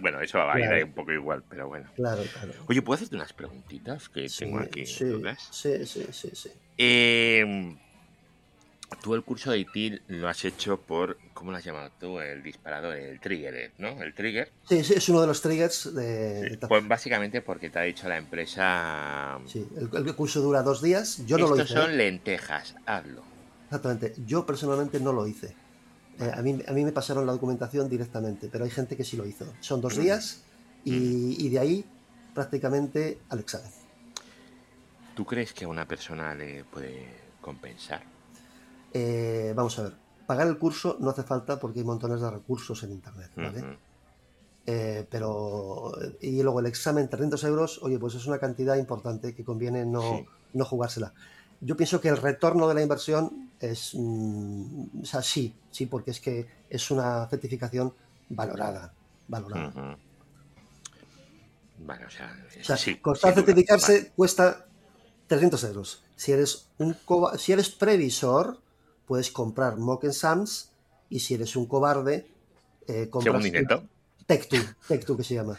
[0.00, 1.90] Bueno, eso va a ir un poco igual, pero bueno.
[1.94, 2.52] claro, claro.
[2.68, 4.86] Oye, ¿puedo hacerte unas preguntitas que Sí, tengo aquí?
[4.86, 5.04] sí,
[5.50, 6.50] sí, sí, sí, sí.
[6.78, 7.76] Eh,
[9.02, 12.20] tú el curso de ITIL lo has hecho por, ¿cómo lo has llamado tú?
[12.20, 14.02] El disparador, el trigger, ¿no?
[14.02, 14.50] El trigger.
[14.68, 16.58] Sí, es uno de los triggers de...
[16.68, 19.38] Pues básicamente porque te ha dicho la empresa...
[19.46, 21.24] Sí, el, el curso dura dos días.
[21.26, 21.80] Yo no lo Estos hice.
[21.80, 21.96] son ¿eh?
[21.96, 23.22] lentejas, hazlo.
[23.66, 24.14] Exactamente.
[24.26, 25.54] Yo personalmente no lo hice.
[26.18, 29.16] Eh, a, mí, a mí me pasaron la documentación directamente, pero hay gente que sí
[29.16, 29.46] lo hizo.
[29.60, 30.00] Son dos Mm.
[30.02, 30.42] días
[30.84, 31.84] y, y de ahí
[32.34, 33.70] prácticamente al examen.
[35.14, 37.06] ¿Tú crees que a una persona le puede
[37.40, 38.02] compensar?
[38.92, 39.92] Eh, vamos a ver.
[40.26, 43.30] Pagar el curso no hace falta porque hay montones de recursos en Internet.
[43.36, 43.78] ¿vale?
[44.66, 45.92] Eh, pero.
[46.20, 50.02] Y luego el examen, 300 euros, oye, pues es una cantidad importante que conviene no,
[50.02, 50.26] Sí.
[50.54, 51.12] no jugársela.
[51.60, 53.92] Yo pienso que el retorno de la inversión es.
[53.94, 57.92] mm, o sea, sí, sí, porque es que es una certificación
[58.28, 58.92] valorada.
[59.28, 59.96] Valorada.
[61.78, 64.12] Bueno, o sea, O sea, sí, costar certificarse Vale.
[64.14, 64.66] cuesta
[65.26, 66.02] 300 euros.
[66.14, 66.94] Si eres un
[67.38, 68.58] si eres previsor,
[69.10, 70.70] puedes comprar mock exams
[71.08, 72.28] y si eres un cobarde,
[72.86, 73.88] eh, compras Según.
[74.28, 75.58] Tech2, Tech2 que se llama.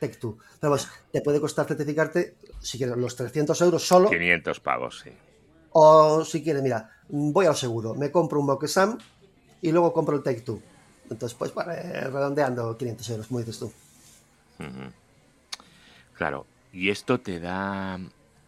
[0.00, 0.36] Tech2.
[0.60, 5.10] Pero vamos, te puede costar certificarte, si quieres, los 300 euros solo, 500 pavos, sí.
[5.72, 8.96] o si quieres, mira, voy al seguro, me compro un mock exam
[9.60, 10.60] y luego compro el Tech2.
[11.10, 13.72] Entonces, pues, para, eh, redondeando 500 euros, como dices tú.
[16.14, 17.98] Claro, y esto te da...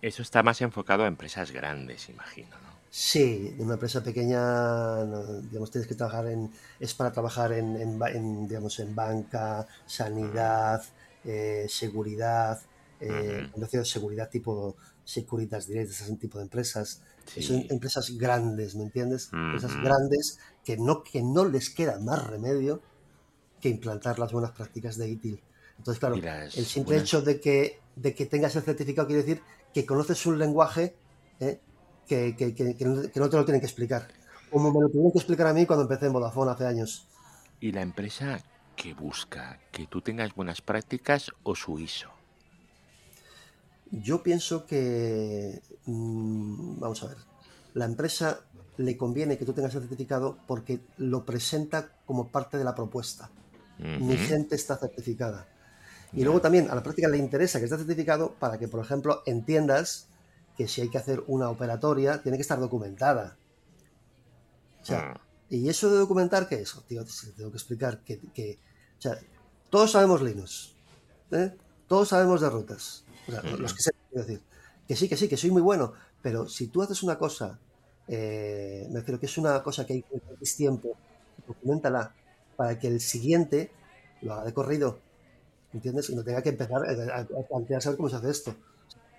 [0.01, 2.64] Eso está más enfocado a empresas grandes, imagino, ¿no?
[2.97, 5.05] Sí, de una empresa pequeña,
[5.51, 10.81] digamos, tienes que trabajar en, es para trabajar en, en en, digamos, en banca, sanidad,
[11.25, 12.61] eh, seguridad,
[13.01, 13.51] eh,
[13.83, 17.43] seguridad tipo Securitas Direct, ese tipo de empresas, Sí.
[17.43, 19.31] son empresas grandes, ¿me entiendes?
[19.33, 22.81] Empresas grandes que no, que no les queda más remedio
[23.61, 25.43] que implantar las buenas prácticas de ITIL.
[25.79, 29.43] Entonces, claro, el simple buenas- hecho de que, de que tengas el certificado quiere decir
[29.73, 30.95] que conoces un lenguaje
[31.41, 31.59] ¿eh?
[32.07, 34.09] Que, que- que- que no, te lo tienen que explicar.
[34.51, 37.11] Como me lo tuvieron que explicar a mí cuando empecé en Vodafone hace años.
[37.59, 38.45] ¿Y la empresa
[38.77, 39.61] que busca?
[39.73, 42.13] ¿Que tú tengas buenas prácticas o su ISO?
[43.91, 47.19] Yo pienso que, mm, vamos a ver,
[47.75, 48.41] la empresa
[48.77, 53.33] le conviene que tú tengas el certificado porque lo presenta como parte de la propuesta.
[53.97, 54.19] Mi Ujú.
[54.19, 55.51] gente está certificada.
[56.15, 56.25] Y Ya.
[56.25, 60.14] luego también a la práctica le interesa que esté certificado para que, por ejemplo, entiendas
[60.57, 63.41] que si hay que hacer una operatoria, tiene que estar documentada.
[64.83, 66.75] O sea, Ah, ¿y eso de documentar qué es?
[66.87, 68.61] Tío, te tengo que explicar que, que-
[68.99, 69.19] o sea,
[69.71, 70.79] todos sabemos Linux,
[71.31, 71.57] ¿eh?
[71.87, 74.47] todos sabemos de rutas, o sea, los que quiero decir,
[74.87, 77.63] que sí, que sí, que soy muy bueno, pero si tú haces una cosa,
[78.07, 81.01] eh, me refiero que es una cosa que hay que es tiempo,
[81.47, 82.17] documentala
[82.57, 83.79] para que el siguiente
[84.21, 85.05] lo haga de corrido,
[85.73, 86.11] ¿entiendes?
[86.11, 88.63] Y no tenga que empezar a, a, a plantearse cómo se hace esto.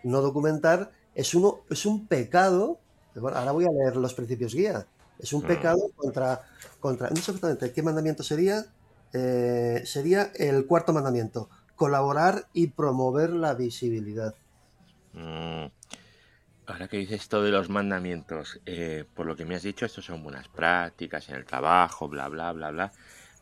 [0.04, 2.84] No documentar es, uno, es un pecado,
[3.16, 4.88] bueno, ahora voy a leer los principios guía,
[5.20, 5.48] es un Mm.
[5.48, 6.44] pecado contra,
[6.80, 8.66] contra, no sé exactamente qué mandamiento sería,
[9.14, 14.36] eh, sería el cuarto mandamiento, colaborar y promover la visibilidad.
[15.14, 15.66] mm.
[16.68, 20.06] Ahora que dices esto de los mandamientos, eh, por lo que me has dicho, estos
[20.06, 22.94] son buenas prácticas en el trabajo, bla, bla, bla, bla.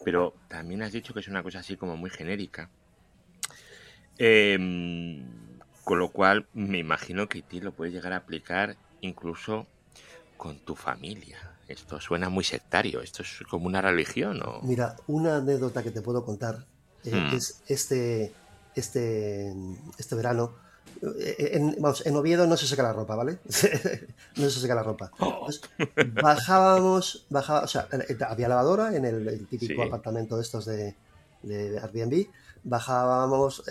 [0.03, 2.71] Pero también has dicho que es una cosa así como muy genérica.
[4.17, 5.53] Em,
[5.84, 9.68] con lo cual, me imagino que ti lo puedes llegar a aplicar incluso
[10.38, 11.38] con tu familia.
[11.68, 13.02] Esto suena muy sectario.
[13.02, 14.62] Esto es como una religión, ¿o?
[14.62, 16.56] Mira, una anécdota que te puedo contar
[17.04, 17.36] eh, Hmm.
[17.36, 18.34] es este,
[18.74, 19.54] este,
[19.98, 20.56] este verano.
[21.20, 23.42] eh, En, vamos, en Oviedo no se seca la ropa, ¿vale?
[24.38, 25.12] no se seca la ropa.
[25.40, 25.70] Entonces,
[26.00, 27.88] bajábamos, bajaba, o sea,
[28.30, 29.88] había lavadora en el, el típico Sí.
[29.88, 30.98] apartamento de estos de,
[31.42, 32.32] de Airbnb.
[32.64, 33.64] Bajábamos,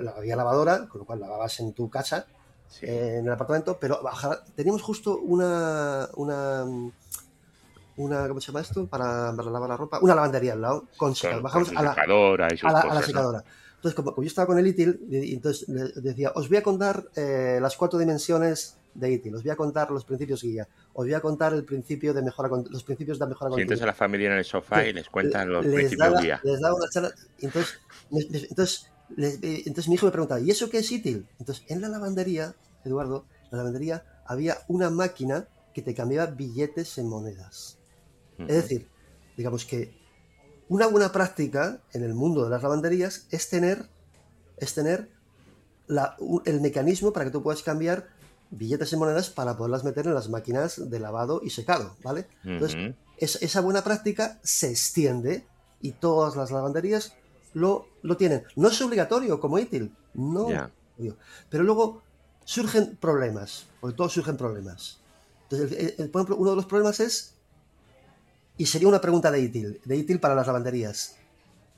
[0.00, 2.26] la- había lavadora, con lo cual lavabas en tu casa,
[2.68, 2.86] Sí.
[2.86, 6.64] eh, en el apartamento, pero bajar, teníamos justo una, una,
[7.96, 8.86] una, ¿cómo se llama esto?
[8.86, 11.36] Para, para lavar la ropa, una lavandería al lado, con Con- secador.
[11.36, 13.06] con Bajamos a la, secadora y sus a la, a la cosas, ¿no?
[13.06, 13.44] secadora.
[13.76, 17.04] Entonces, como, como yo estaba con el ITIL, entonces le decía, os voy a contar
[17.14, 21.14] eh, las cuatro dimensiones de ITIL, os voy a contar los principios guía, os voy
[21.14, 23.84] a contar el principio de mejora, los principios de mejora Sientes continua.
[23.84, 24.88] a la familia en el sofá Sí.
[24.88, 26.40] y les cuentan los Les principios guía.
[26.44, 27.10] Les daba una charla.
[27.40, 27.78] Entonces,
[28.10, 28.86] entonces,
[29.16, 31.26] les- eh, entonces mi hijo me preguntaba, ¿y eso qué es ITIL?
[31.38, 36.98] Entonces, en la lavandería, Eduardo, en la lavandería había una máquina que te cambiaba billetes
[36.98, 37.78] en monedas.
[38.38, 38.88] Es decir,
[39.36, 39.94] digamos que
[40.68, 43.88] una buena práctica en el mundo de las lavanderías es tener,
[44.56, 45.10] es tener
[45.86, 48.08] la- el mecanismo para que tú puedas cambiar
[48.56, 52.26] billetes y monedas para poderlas meter en las máquinas de lavado y secado, ¿vale?
[52.44, 52.76] Entonces,
[53.18, 55.46] es- esa buena práctica se extiende
[55.80, 57.14] y todas las lavanderías
[57.54, 58.44] lo, lo tienen.
[58.56, 60.48] No es obligatorio como ITIL, no.
[60.98, 61.16] Obvio.
[61.50, 62.02] Pero luego
[62.44, 64.98] surgen problemas, porque todos surgen problemas.
[65.48, 67.34] Entonces, el- el- por ejemplo, uno de los problemas es,
[68.58, 71.16] y sería una pregunta de ITIL, de ITIL para las lavanderías.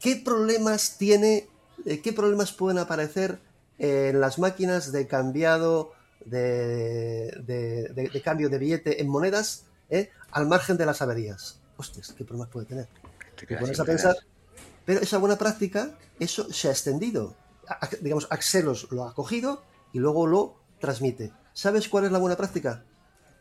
[0.01, 1.49] ¿Qué problemas tiene,
[1.85, 3.41] eh, qué problemas pueden aparecer
[3.79, 5.93] en las máquinas de cambiado
[6.29, 11.61] de, de- de- de cambio de billete en monedas eh, al margen de las averías?
[11.77, 12.89] Hostias, ¿qué problemas puede tener?
[13.47, 14.17] Te pones a pensar,
[14.85, 17.35] pero esa buena práctica, eso se ha extendido.
[17.69, 19.63] A- digamos, Axelos lo ha cogido
[19.93, 21.33] y luego lo transmite.
[21.53, 22.85] ¿Sabes cuál es la buena práctica?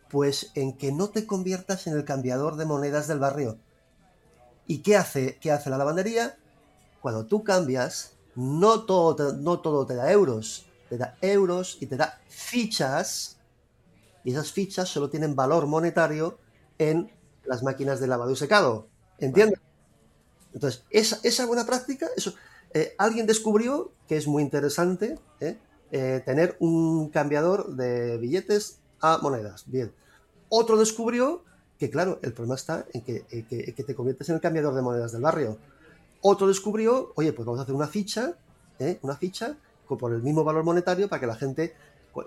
[0.09, 3.57] Pues en que no te conviertas en el cambiador de monedas del barrio.
[4.65, 6.37] ¿Y qué hace, qué hace la lavandería?
[7.01, 11.87] Cuando tú cambias, no todo, te, no todo te da euros, te da euros y
[11.87, 13.37] te da fichas,
[14.23, 16.39] y esas fichas solo tienen valor monetario
[16.77, 17.11] en
[17.45, 18.87] las máquinas de lavado y secado.
[19.19, 19.59] ¿Entiendes?
[20.53, 22.33] Entonces, esa, esa buena práctica, eso,
[22.73, 25.57] eh, alguien descubrió que es muy interesante ¿eh?
[25.91, 29.63] Eh, tener un cambiador de billetes a monedas.
[29.67, 29.93] Bien.
[30.49, 31.43] Otro descubrió
[31.79, 35.11] que, claro, el problema está en que, que- te conviertes en el cambiador de monedas
[35.11, 35.57] del barrio.
[36.21, 38.33] Otro descubrió, oye, pues vamos a hacer una ficha,
[39.01, 39.55] una ficha
[39.95, 41.73] por el mismo valor monetario para que la gente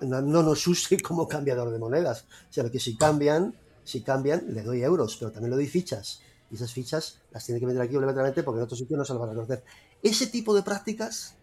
[0.02, 2.26] no, no nos use como cambiador de monedas.
[2.48, 3.54] O sea, que si cambian,
[3.84, 6.20] si cambian, le doy euros, pero también le doy fichas.
[6.50, 9.12] Y esas fichas las tiene que meter aquí obligatoriamente porque en otro sitio no se
[9.12, 9.64] las van a reconocer.
[10.02, 11.34] Ese tipo de prácticas,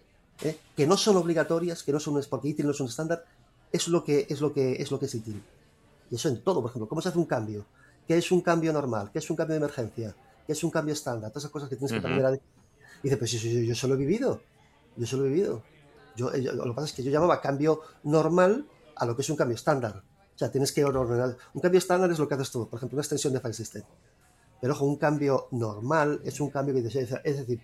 [0.42, 0.58] ¿eh?
[0.76, 3.24] que no son obligatorias, que no son porque ITIL no es un estándar,
[3.72, 5.42] es lo que es lo que es lo que es ITIL.
[6.10, 7.66] Y eso en todo, por ejemplo, cómo se hace un cambio,
[8.08, 10.16] qué es un cambio normal, qué es un cambio de emergencia,
[10.46, 12.08] qué es un cambio estándar, todas esas cosas que tienes que Ujú.
[12.08, 12.36] aprender a.
[12.36, 12.40] Y
[13.04, 14.42] dice, pues sí, sí, yo solo he vivido,
[14.96, 15.64] yo solo he vivido.
[16.18, 19.22] Yo, eh, yo- lo que pasa es que yo llamaba cambio normal a lo que
[19.22, 20.04] es un cambio estándar.
[20.36, 21.38] O sea, tienes que ordenar.
[21.54, 23.84] Un cambio estándar es lo que haces tú, por ejemplo, una extensión de file system.
[24.60, 27.62] Pero ojo, un cambio normal es un cambio que dices, es decir,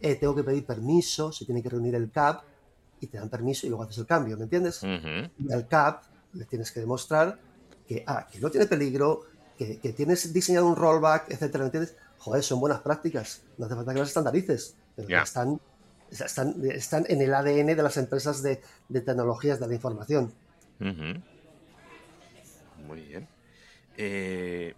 [0.00, 2.42] eh, tengo que pedir permiso, se tiene que reunir el CAP
[3.00, 4.82] y te dan permiso y luego haces el cambio, ¿me entiendes?
[4.82, 5.30] Ujú.
[5.46, 7.38] Y al CAP le tienes que demostrar
[7.86, 9.22] que, ah, que no tiene peligro,
[9.58, 11.96] que, que tienes diseñado un rollback, etcétera, ¿me entiendes?
[12.18, 15.22] Joder, son buenas prácticas, no hace falta que las estandarices, pero Ya.
[15.22, 15.60] están,
[16.10, 20.32] están, están en el ADN de las empresas de, de tecnologías de la información.
[22.86, 23.28] Muy bien.
[23.96, 24.74] Eh,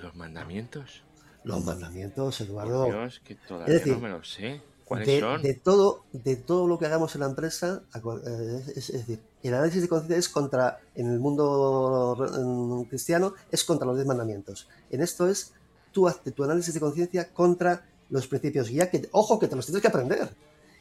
[0.00, 1.02] ¿Los mandamientos?
[1.44, 4.60] Los mandamientos, Por Eduardo, Dios, que todavía Es decir, no me lo sé.
[4.84, 5.42] ¿Cuáles de, son?
[5.42, 9.54] de todo, de todo lo que hagamos en la empresa, eh, es, es decir, el
[9.54, 14.68] análisis de conciencia es contra, en el mundo cristiano, es contra los diez mandamientos.
[14.90, 15.52] En esto es
[15.92, 19.66] tu, act- tu análisis de conciencia contra los principios guía, que, ojo, que te los
[19.66, 20.34] tienes que aprender.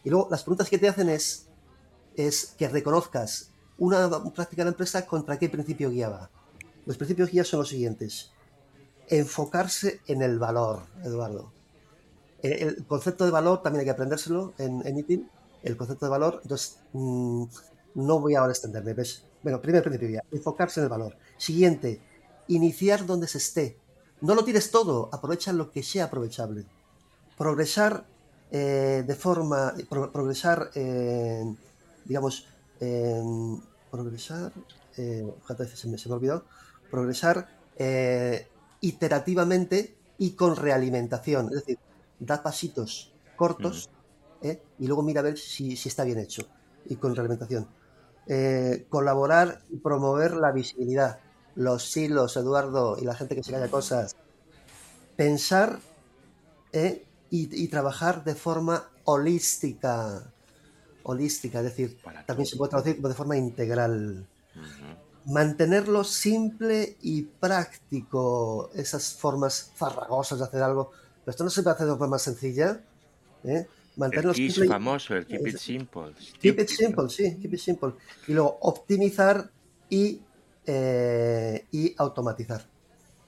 [0.04, 1.48] Y luego las preguntas que te hacen es,
[2.16, 6.30] es que reconozcas una práctica de la empresa contra qué principio guía va.
[6.86, 8.32] Los principios guía son los siguientes.
[9.08, 11.52] Enfocarse en el valor, Eduardo.
[12.42, 15.30] El, concepto de valor también hay que aprendérselo en, en ITIL.
[15.64, 17.46] El concepto de valor, entonces, mm,
[17.96, 18.94] no voy ahora a extenderme.
[18.94, 19.26] ¿ves?
[19.42, 21.18] Bueno, primer principio guía, enfocarse en el valor.
[21.38, 22.02] Siguiente,
[22.48, 23.80] iniciar donde se esté.
[24.22, 26.66] No lo tires todo, aprovecha lo que sea aprovechable.
[27.38, 28.06] Progresar
[28.52, 30.72] eh, de forma, pro- progresar,
[32.06, 32.48] digamos,
[33.92, 34.52] progresar,
[34.98, 36.46] eh, fíjate, se me, se me olvidó,
[36.90, 38.48] progresar eh,
[38.82, 41.48] iterativamente y con realimentación.
[41.48, 41.80] Es decir,
[42.20, 43.90] da pasitos cortos
[44.42, 44.62] ¿eh?
[44.80, 46.48] y luego mira a ver si, si está bien hecho
[46.86, 47.68] y con realimentación.
[48.90, 51.20] Colaborar y promover la visibilidad.
[51.56, 54.16] Los silos, Eduardo, y la gente que se calla cosas.
[55.16, 55.80] Pensar
[56.74, 57.05] ¿eh?
[57.44, 60.32] Y, y trabajar de forma holística.
[61.04, 64.26] Holística, es decir, Para también se puede traducir de forma integral
[65.26, 70.92] mantenerlo simple y práctico, esas formas farragosas de hacer algo.
[71.24, 72.82] Pero esto no se puede hacer de forma sencilla.
[73.44, 73.66] ¿eh?
[73.66, 73.68] El
[73.98, 74.70] Mantenerlo KISS simple.
[74.70, 76.14] famoso, el Keep It Simple.
[76.40, 77.94] Keep it simple, sí, keep it simple.
[78.28, 79.50] Y luego optimizar
[79.90, 80.22] y,
[80.66, 82.66] eh, y automatizar.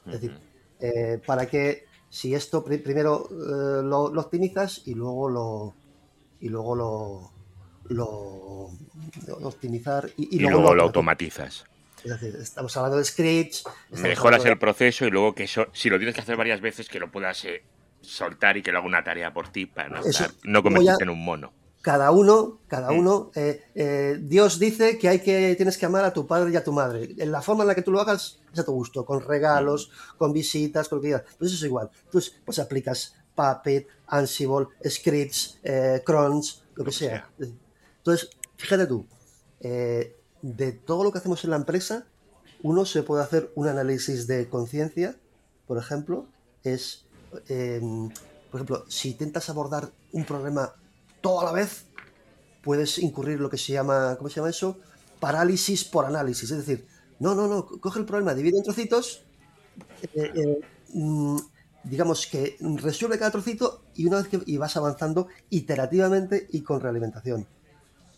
[0.06, 0.40] Es decir,
[0.80, 5.76] eh, para que si esto pri- primero eh, lo, lo optimizas y luego lo
[6.40, 7.32] y luego lo,
[7.90, 8.70] lo,
[9.28, 11.66] lo optimizar y, Y, luego lo automatizas.
[12.04, 13.64] Es decir, estamos hablando de scripts.
[13.92, 16.88] Mejoras de- el proceso y luego que eso, si lo tienes que hacer varias veces,
[16.90, 17.64] que lo puedas eh,
[18.02, 21.04] soltar y que lo haga una tarea por ti para no, estar, no convertirte ya-
[21.04, 21.52] en un mono.
[21.88, 23.00] Cada uno, cada Mm.
[23.00, 26.58] uno, eh, eh, Dios dice que hay que tienes que amar a tu padre y
[26.58, 27.16] a tu madre.
[27.18, 29.90] En la forma en la que tú lo hagas es a tu gusto, con regalos,
[30.18, 31.24] con visitas, con lo que quieras.
[31.40, 31.90] Pues eso es igual.
[32.04, 37.30] Entonces, pues aplicas Puppet, Ansible, Scripts, eh, Crunch, lo que sea.
[38.00, 39.06] Entonces, fíjate tú,
[39.62, 42.06] eh, de todo lo que hacemos en la empresa,
[42.64, 45.16] uno se puede hacer un análisis de conciencia,
[45.68, 46.26] por ejemplo,
[46.66, 47.06] es,
[47.48, 47.80] eh,
[48.52, 50.74] por ejemplo, si intentas abordar un problema
[51.22, 51.86] todo a la vez,
[52.64, 54.78] puedes incurrir lo que se llama, ¿cómo se llama eso?
[55.20, 56.52] Parálisis por análisis.
[56.52, 56.88] Es decir,
[57.20, 59.24] no, no, no, coge el problema, divide en trocitos,
[60.14, 60.60] eh, eh,
[60.94, 61.38] mm,
[61.84, 66.80] digamos que resuelve cada trocito y una vez que y vas avanzando iterativamente y con
[66.80, 67.48] realimentación.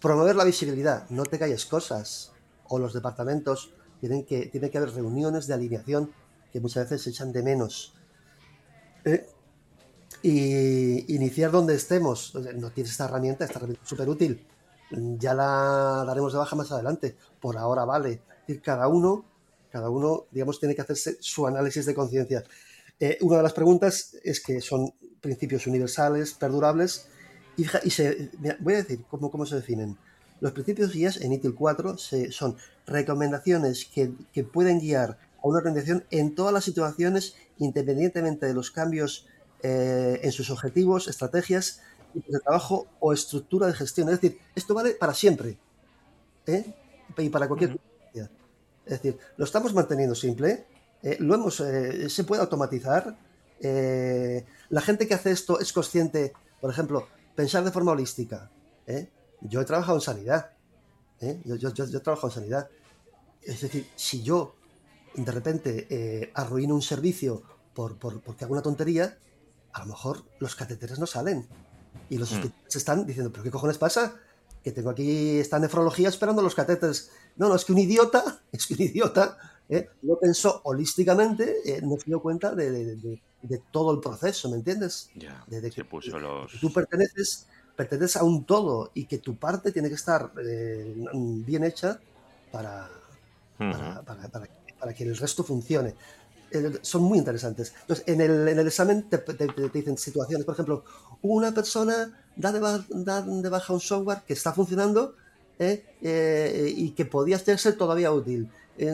[0.02, 2.32] Promover la visibilidad, no te calles cosas.
[2.72, 6.12] O los departamentos tienen que, tiene que haber reuniones de alineación
[6.52, 7.94] que muchas veces se echan de menos.
[9.06, 9.28] Eh,
[10.22, 12.34] y iniciar donde estemos.
[12.56, 14.46] No tienes esta herramienta, esta herramienta súper útil.
[14.92, 17.16] Ya la daremos de baja más adelante.
[17.40, 18.22] Por ahora vale.
[18.48, 19.26] Y cada uno,
[19.72, 22.44] cada uno, digamos, tiene que hacerse su análisis de conciencia.
[23.00, 27.08] Eh, una de las preguntas es que son principios universales, perdurables,
[27.56, 29.98] y, se, voy a decir cómo, cómo se definen.
[30.40, 32.56] Los principios guías en ITIL 4 son
[32.88, 38.72] recomendaciones que, que, pueden guiar a una organización en todas las situaciones, independientemente de los
[38.72, 39.28] cambios
[39.62, 41.82] eh, en sus objetivos, estrategias
[42.14, 44.08] de trabajo o estructura de gestión.
[44.08, 45.58] Es decir, esto vale para siempre
[46.48, 46.74] ¿eh?
[47.18, 47.78] y para cualquier.
[48.14, 50.66] Es decir, lo estamos manteniendo simple,
[51.04, 53.16] eh, lo hemos, se puede automatizar.
[53.60, 58.50] la gente que hace esto es consciente, por ejemplo, pensar de forma holística.
[59.42, 60.52] Yo he trabajado en sanidad.
[61.44, 62.70] Yo, yo, yo, he trabajado en sanidad.
[63.44, 64.56] Es decir, si yo
[65.14, 67.44] de repente arruino un servicio
[67.76, 69.18] por, por, porque hago una tontería,
[69.74, 71.48] a lo mejor los catéteres no salen.
[72.10, 72.36] Y los mm.
[72.36, 74.16] hospitales están diciendo, ¿pero qué cojones pasa?
[74.64, 77.12] Que tengo aquí esta nefrología esperando los catéteres.
[77.38, 79.38] No, no, es que un idiota, es que un idiota,
[79.70, 79.90] ¿eh?
[80.02, 83.22] no pensó holísticamente, eh, no se dio cuenta de,
[83.72, 85.10] todo el proceso, ¿me entiendes?
[85.16, 86.52] Ya, de, que, puso los...
[86.60, 91.64] tú perteneces, perteneces a un todo y que tu parte tiene que estar eh, bien
[91.64, 92.00] hecha
[92.52, 92.90] para,
[93.58, 95.96] para, que el resto funcione.
[96.52, 97.74] Eh, son muy interesantes.
[97.82, 99.22] Entonces, en el, en el examen te,
[99.74, 100.84] dicen situaciones, por ejemplo,
[101.22, 105.16] una persona da de, baja un software que está funcionando
[105.60, 108.50] eh, eh, y que podía ser todavía útil.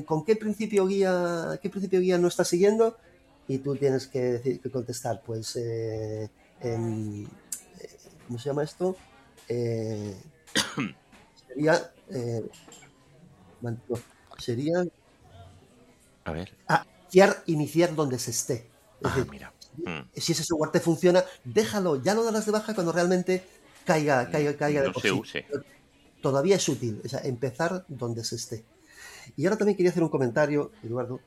[0.05, 2.97] ¿Con qué principio guía, qué principio guía no está siguiendo?
[3.47, 5.59] Y tú tienes que, decir, que contestar, pues,
[6.59, 8.95] ¿cómo se llama esto?
[11.47, 11.91] sería,
[14.39, 14.83] sería,
[16.25, 16.51] a ver.
[16.67, 16.83] Ah,
[17.45, 18.69] iniciar, donde se esté.
[19.03, 19.53] Ah, mira.
[19.77, 20.09] Mm.
[20.15, 23.43] Si ese software te funciona, déjalo, ya lo darás de baja cuando realmente
[23.85, 24.91] caiga, caiga, caiga de
[25.25, 25.39] sí.
[26.21, 28.65] Todavía es útil, o sea, empezar donde se esté.
[29.37, 31.19] Y ahora también quería hacer un comentario, Eduardo.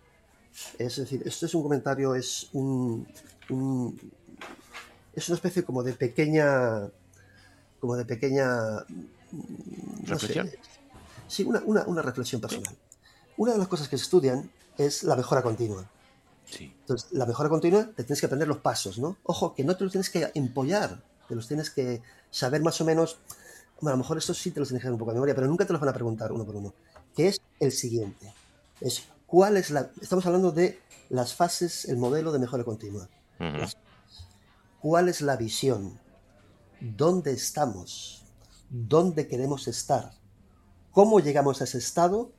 [0.78, 3.07] Es decir, esto es un comentario, es un,
[5.14, 6.91] es una especie como de pequeña,
[7.80, 8.84] como de pequeña
[10.05, 10.51] reflexión.
[11.28, 12.74] sí, una, una, reflexión personal.
[13.36, 15.91] Una de las cosas que se estudian es la mejora continua.
[16.59, 19.18] Entonces, la mejora continua te tienes que aprender los pasos, ¿no?
[19.24, 22.01] Ojo, que no te los tienes que empollar, te los tienes que
[22.31, 23.18] saber más o menos.
[23.81, 25.35] Bueno, a lo mejor esto sí te los tienes que hacer un poco de memoria,
[25.35, 26.72] pero nunca te los van a preguntar uno por uno.
[27.14, 28.33] Que es el siguiente.
[28.81, 29.91] Es cuál es la.
[30.01, 33.09] Estamos hablando de las fases, el modelo de mejora continua.
[34.81, 35.99] ¿Cuál es la visión?
[36.81, 38.24] ¿Dónde estamos?
[38.70, 40.12] ¿Dónde queremos estar?
[40.93, 42.33] ¿Cómo llegamos a ese estado?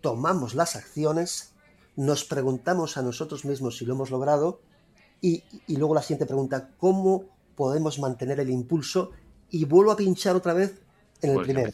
[0.00, 1.54] Tomamos las acciones
[1.96, 4.60] nos preguntamos a nosotros mismos si lo hemos logrado
[5.20, 7.24] y, luego la siguiente pregunta, ¿cómo
[7.54, 9.12] podemos mantener el impulso?
[9.50, 10.80] Y vuelvo a pinchar otra vez
[11.22, 11.70] en el primero.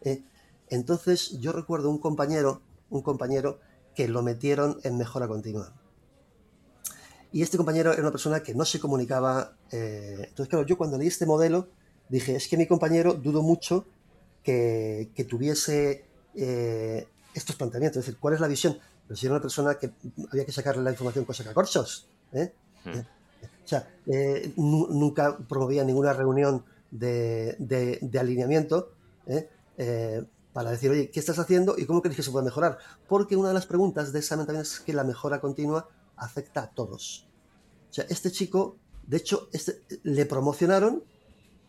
[0.00, 0.22] Eh,
[0.68, 3.60] entonces yo recuerdo un compañero, un compañero
[3.94, 5.72] que lo metieron en mejora continua.
[7.30, 9.56] Y este compañero era una persona que no se comunicaba.
[9.70, 11.68] Eh, entonces, claro, yo cuando leí este modelo
[12.08, 13.86] dije, es que mi compañero dudo mucho
[14.42, 18.00] que, tuviese eh, estos planteamientos.
[18.00, 18.78] Es decir, ¿cuál es la visión?
[19.12, 19.92] Pero si era una persona que
[20.30, 22.08] había que sacarle la información con sacacorchos.
[22.32, 22.50] ¿eh?
[22.82, 22.88] Hmm.
[22.92, 23.06] ¿Eh?
[23.62, 28.94] O sea, eh, nunca promovía ninguna reunión de, de, alineamiento
[30.54, 32.78] para decir, oye, ¿qué estás haciendo y cómo crees que se puede mejorar?
[33.06, 36.70] Porque una de las preguntas de examen también es que la mejora continua afecta a
[36.70, 37.28] todos.
[37.90, 41.04] O sea, este chico, de hecho, este, le promocionaron,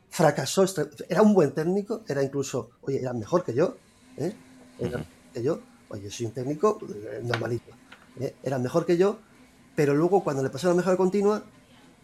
[0.10, 0.64] fracasó,
[1.10, 3.76] era un buen técnico, era incluso, oye, era mejor que yo,
[4.16, 4.34] era
[4.80, 5.60] mejor que yo,
[5.94, 7.72] Oye, soy un técnico eh, normalito.
[8.20, 8.36] ¿eh?
[8.42, 9.20] Era mejor que yo,
[9.76, 11.44] pero luego cuando le pasó la mejora continua,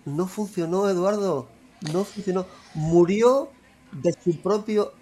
[0.05, 1.47] no funcionó, Eduardo.
[1.91, 2.45] No funcionó.
[2.75, 3.49] Murió
[3.91, 4.93] de su propio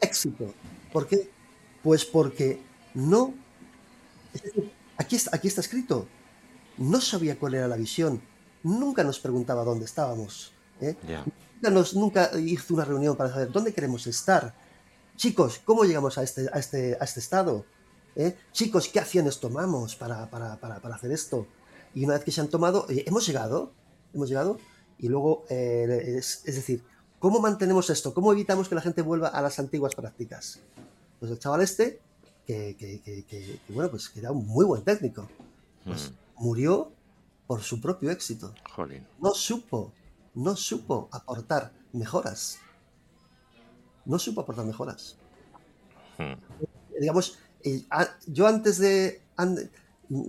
[0.00, 0.54] éxito.
[0.90, 1.30] ¿Por qué?
[1.82, 2.62] Pues porque
[2.94, 3.34] no.
[4.96, 6.06] Aquí está, aquí está escrito.
[6.78, 8.22] No sabía cuál era la visión.
[8.62, 10.52] Nunca nos preguntaba dónde estábamos.
[10.80, 10.96] ¿eh?
[11.60, 14.54] Nunca, nunca hizo una reunión para saber dónde queremos estar.
[15.16, 17.66] chicos, ¿cómo llegamos a este, a este, a este estado?
[18.16, 18.36] ¿Eh?
[18.52, 21.46] Chicos, ¿qué acciones tomamos para, para, para, para, hacer esto?
[21.94, 23.72] Y una vez que se han tomado, oye, hemos llegado,
[24.12, 24.58] hemos llegado,
[24.98, 26.84] y luego, eh, es, es, decir,
[27.18, 28.12] ¿cómo mantenemos esto?
[28.12, 30.60] ¿Cómo evitamos que la gente vuelva a las antiguas prácticas?
[31.18, 32.00] Pues el chaval este,
[32.46, 35.28] que, que, que, que bueno, pues que era un muy buen técnico,
[35.84, 36.44] pues mm.
[36.44, 36.92] murió
[37.46, 38.54] por su propio éxito.
[38.74, 39.06] Jolín.
[39.20, 39.92] No supo,
[40.34, 42.58] no supo aportar mejoras.
[44.04, 45.16] No supo aportar mejoras.
[46.18, 46.34] Hmm.
[46.98, 47.84] Digamos, eh,
[48.26, 49.22] yo antes de.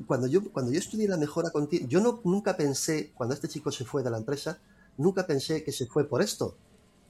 [0.06, 3.72] Cuando yo, cuando yo estudié la mejora continua, yo no, nunca pensé, cuando este chico
[3.72, 4.60] se fue de la empresa,
[4.98, 6.56] nunca pensé que se fue por esto.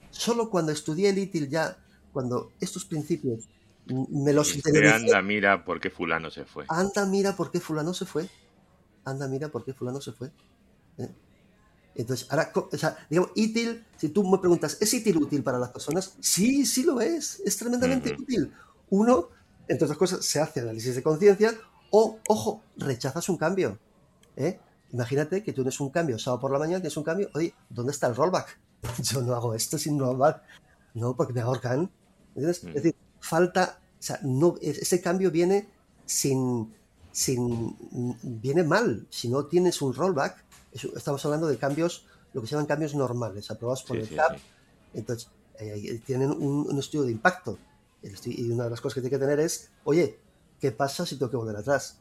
[0.09, 1.77] Solo cuando estudié el ITIL ya,
[2.13, 3.49] cuando estos principios
[3.87, 6.65] me los y Anda, mira por qué fulano se fue.
[6.69, 8.29] Anda, mira por qué fulano se fue.
[9.03, 10.31] Anda, mira por qué fulano se fue.
[10.97, 11.09] ¿Eh?
[11.95, 15.69] Entonces, ahora, o sea, digamos, ITIL, si tú me preguntas, ¿es ITIL útil para las
[15.69, 16.15] personas?
[16.19, 18.21] Sí, sí lo es, es tremendamente uh -huh.
[18.21, 18.53] útil.
[18.89, 19.29] Uno,
[19.67, 21.53] entre otras cosas, se hace análisis de conciencia
[21.91, 23.77] o, ojo, rechazas un cambio.
[24.35, 24.59] ¿eh?
[24.91, 27.91] Imagínate que tú tienes un cambio, sábado por la mañana tienes un cambio, oye, ¿dónde
[27.91, 28.59] está el rollback?
[29.03, 30.41] Yo no hago esto sin rollback.
[30.93, 31.89] No, porque me ahorcan.
[32.35, 32.63] ¿Entiendes?
[32.63, 32.69] -huh.
[32.69, 35.69] Es decir, falta, o sea, no, ese cambio viene
[36.05, 36.73] sin,
[37.11, 37.75] sin,
[38.41, 39.05] viene mal.
[39.09, 40.43] Si no tienes un rollback,
[40.95, 44.15] estamos hablando de cambios, lo que se llaman cambios normales, aprobados por Sí, el sí,
[44.15, 44.37] CAP.
[44.37, 44.41] sí.
[44.93, 47.57] Entonces, eh, tienen un, un estudio de impacto.
[48.25, 50.17] Y una de las cosas que tiene que tener es, oye,
[50.59, 51.97] ¿qué pasa si tengo que volver atrás?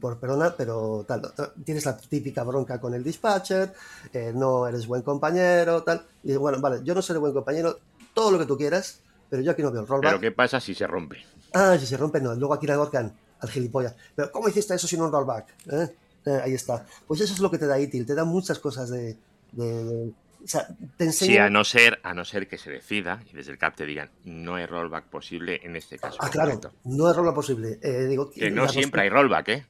[0.00, 1.30] Por perdona, pero tal.
[1.64, 3.72] Tienes la típica bronca con el dispatcher,
[4.12, 6.06] eh, no eres buen compañero, tal.
[6.22, 7.78] Y bueno, vale, yo no seré buen compañero,
[8.14, 10.10] todo lo que tú quieras, pero yo aquí no veo el rollback.
[10.12, 11.18] Pero ¿qué pasa si se rompe?
[11.52, 12.34] Ah, si se rompe, no.
[12.34, 13.94] Luego aquí la ahorcan al gilipollas.
[14.16, 15.46] Pero ¿cómo hiciste eso sin un rollback?
[15.70, 15.94] ¿Eh?
[16.26, 16.86] Eh, ahí está.
[17.06, 18.06] Pues eso es lo que te da ITIL.
[18.06, 19.16] Te da muchas cosas de...
[19.52, 20.12] de- de-
[20.44, 20.66] o sea,
[20.96, 21.32] te enseña...
[21.32, 23.86] Sí, a no ser, a no ser que se decida y desde el CAP te
[23.86, 26.18] digan no hay rollback posible en este caso.
[26.20, 26.52] Ah, claro.
[26.52, 26.76] concreto".
[26.84, 27.78] No es rollback posible.
[27.82, 29.66] Eh, digo, Que no siempre hay rollback, ¿eh?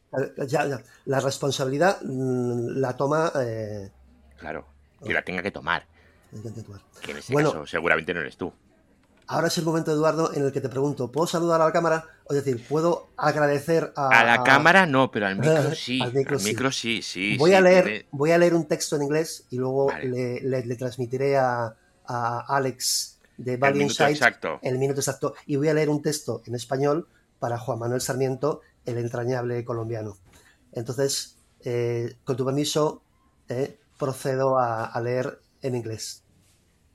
[0.49, 0.83] Ya, ya.
[1.07, 3.33] La responsabilidad mm, la toma...
[3.41, 3.91] Eh,
[4.39, 4.67] Claro.
[5.05, 5.87] Que la tenga que tomar.
[6.35, 7.53] hay que en este Bueno.
[7.53, 8.53] caso seguramente no eres tú.
[9.27, 12.05] Ahora es el momento, Eduardo, en el que te pregunto, ¿puedo saludar a la cámara?
[12.29, 14.09] Es decir, ¿puedo agradecer a...
[14.09, 16.01] A la cámara no, pero al micro sí.
[16.03, 17.01] Al Al micro sí.
[17.01, 17.33] sí.
[17.33, 17.37] sí.
[17.39, 20.09] voy, sí, a leer, tiene- voy a leer un texto en inglés y luego Vale.
[20.09, 21.75] le, le- le transmitiré a,
[22.07, 24.59] a Alex de el Value minuto Insights exacto.
[24.63, 27.09] el minuto exacto y voy a leer un texto en español
[27.39, 30.17] para Juan Manuel Sarmiento, el entrañable colombiano.
[30.73, 33.03] Entonces, eh, con tu permiso,
[33.49, 36.25] eh, procedo a, a leer en inglés.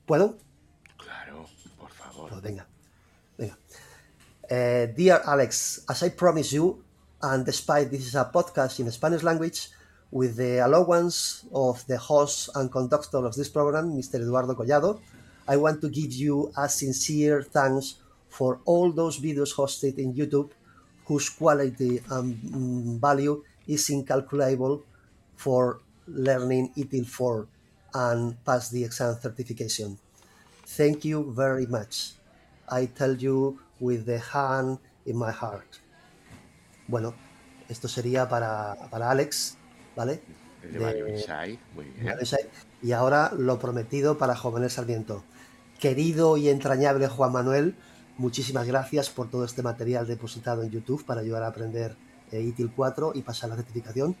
[0.06, 0.38] ¿Puedo?
[2.40, 2.66] Venga,
[3.38, 3.56] venga.
[4.48, 6.82] Eh, dear Alex, as I promised you,
[7.22, 9.68] and despite this is a podcast in Spanish language,
[10.10, 14.16] with the allowance of the host and conductor of this program, Mr.
[14.16, 15.00] Eduardo Collado,
[15.46, 17.96] I want to give you a sincere thanks
[18.28, 20.50] for all those videos hosted in YouTube
[21.04, 24.82] whose quality and mm, value is incalculable
[25.36, 27.46] for learning ETIL 4
[27.94, 29.98] and pass the exam certification.
[30.66, 32.19] Thank you very much.
[32.70, 35.76] I tell you with the hand in my heart.
[36.86, 37.14] Bueno,
[37.68, 39.56] esto sería para, para Alex,
[39.96, 40.22] ¿vale?
[40.62, 40.78] De
[41.74, 42.14] muy bien.
[42.82, 45.24] Y ahora lo prometido para Jóvenes Sarmiento.
[45.78, 47.76] Querido y entrañable Juan Manuel,
[48.18, 51.96] muchísimas gracias por todo este material depositado en YouTube para ayudar a aprender
[52.32, 54.16] eh, ITIL 4 y pasar la certificación.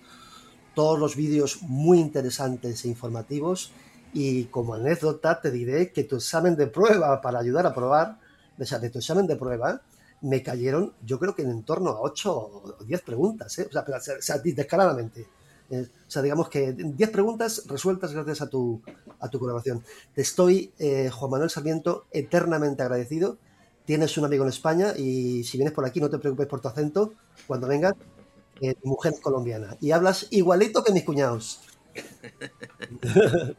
[0.74, 3.72] Todos los vídeos muy interesantes e informativos.
[4.12, 8.18] Y como anécdota te diré que tu examen de prueba para ayudar a probar,
[8.58, 9.80] o sea, de tu examen de prueba,
[10.22, 13.66] me cayeron, yo creo que en torno a 8 o 10 preguntas, ¿eh?
[13.68, 15.26] o sea, pero, o sea, descaradamente.
[15.70, 18.82] Eh, o sea, digamos que 10 preguntas resueltas gracias a tu,
[19.18, 19.82] a tu colaboración.
[20.14, 23.38] Te estoy, eh, Juan Manuel Sarmiento, eternamente agradecido.
[23.84, 26.68] Tienes un amigo en España y si vienes por aquí no te preocupes por tu
[26.68, 27.12] acento.
[27.46, 27.94] Cuando vengas,
[28.60, 31.60] eh, mujer colombiana y hablas igualito que mis cuñados.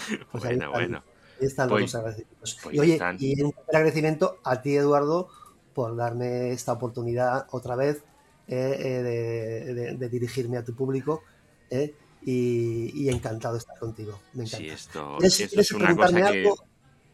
[0.30, 1.02] Pues bueno, bueno.
[1.40, 2.58] Están Pues- los agradecimientos.
[2.62, 3.16] pues y oye, están.
[3.20, 5.28] y un agradecimiento a ti, Eduardo,
[5.74, 8.02] por darme esta oportunidad otra vez
[8.48, 11.22] eh, eh, de, de- de dirigirme a tu público.
[11.70, 14.18] eh, y, y encantado de estar contigo.
[14.34, 14.58] Me encanta.
[14.58, 16.22] Sí, esto, ¿Quieres- esto es una cosa que...
[16.22, 16.56] algo?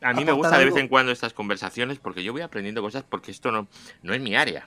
[0.00, 0.78] A mí me ¿Aportar gusta de vez algo?
[0.80, 3.68] en cuando estas conversaciones porque yo voy aprendiendo cosas porque esto no,
[4.02, 4.66] no es mi área.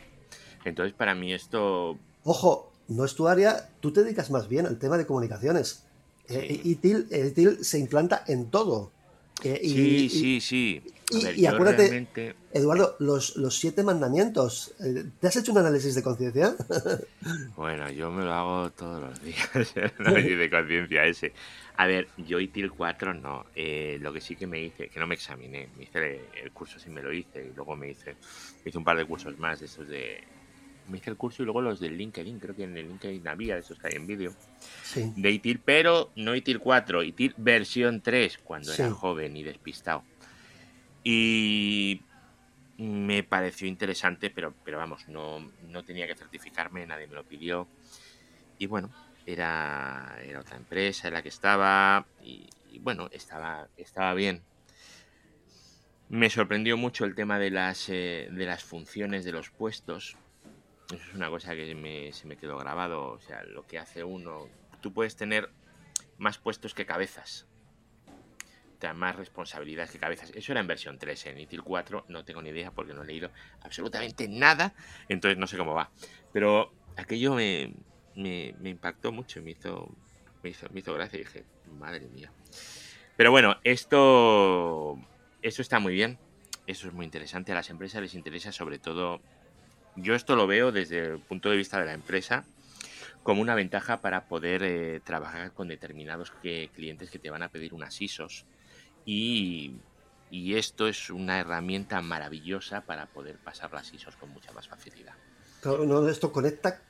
[0.63, 1.97] Entonces, para mí esto...
[2.23, 5.83] Ojo, no es tu área, tú te dedicas más bien al tema de comunicaciones.
[6.29, 6.69] Eh, Sí.
[6.71, 8.91] ITIL, ITIL se implanta en todo.
[9.43, 10.81] Eh, y- Sí, y- sí, sí.
[11.37, 12.07] y, acuérdate,
[12.51, 14.73] Eduardo, los, los siete mandamientos.
[14.79, 16.55] Eh, ¿Te has hecho un análisis de conciencia?
[17.55, 21.33] bueno, yo me lo hago todos los días, el análisis de conciencia ese.
[21.77, 23.45] A ver, yo ITIL 4 no.
[23.55, 26.79] Eh, lo que sí que me hice, que no me examiné, me hice el curso,
[26.79, 28.15] sí me lo hice, y luego me hice,
[28.65, 30.21] hice un par de cursos más de esos de.
[30.89, 33.57] Me hice el curso y luego los del LinkedIn, creo que en el LinkedIn había,
[33.57, 34.33] esos que hay en vídeo,
[34.83, 35.13] sí.
[35.15, 40.03] de ITIL, pero no ITIL 4, ITIL versión 3, cuando era joven y despistado.
[41.03, 42.01] Y
[42.77, 47.67] me pareció interesante, pero, pero vamos, no, no tenía que certificarme, nadie me lo pidió.
[48.57, 48.89] Y bueno,
[49.25, 52.49] era, era otra empresa en la que estaba y,
[52.79, 54.41] bueno, estaba, estaba bien.
[56.07, 60.17] Me sorprendió mucho el tema de las, eh, de las funciones de los puestos.
[60.93, 63.11] Eso es una cosa que se me quedó grabado.
[63.11, 64.47] O sea, lo que hace uno.
[64.81, 65.49] Tú puedes tener
[66.17, 67.49] más puestos que cabezas
[68.93, 70.31] más responsabilidades que cabezas.
[70.33, 73.05] Eso era en versión 3, en ITIL 4 no tengo ni idea porque no he
[73.05, 73.29] leído
[73.61, 74.73] absolutamente nada,
[75.09, 75.91] entonces no sé cómo va.
[76.31, 77.73] Pero aquello me,
[78.15, 79.93] me, impactó mucho, me hizo,
[80.43, 81.45] me hizo, me hizo gracia y dije,
[81.77, 82.31] madre mía.
[83.17, 84.97] Pero bueno, esto,
[85.41, 86.17] esto está muy bien,
[86.65, 89.21] eso es muy interesante, a las empresas les interesa sobre todo,
[90.01, 92.45] yo esto lo veo desde el punto de vista de la empresa,
[93.23, 97.73] como una ventaja para poder eh, trabajar con determinados clientes que te van a pedir
[97.73, 98.45] unas ISOs
[99.05, 99.75] y,
[100.31, 105.13] esto es una herramienta maravillosa para poder pasar las ISOs con mucha más facilidad.
[105.63, 106.81] no, esto conecta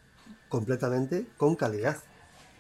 [0.50, 1.98] completamente con calidad.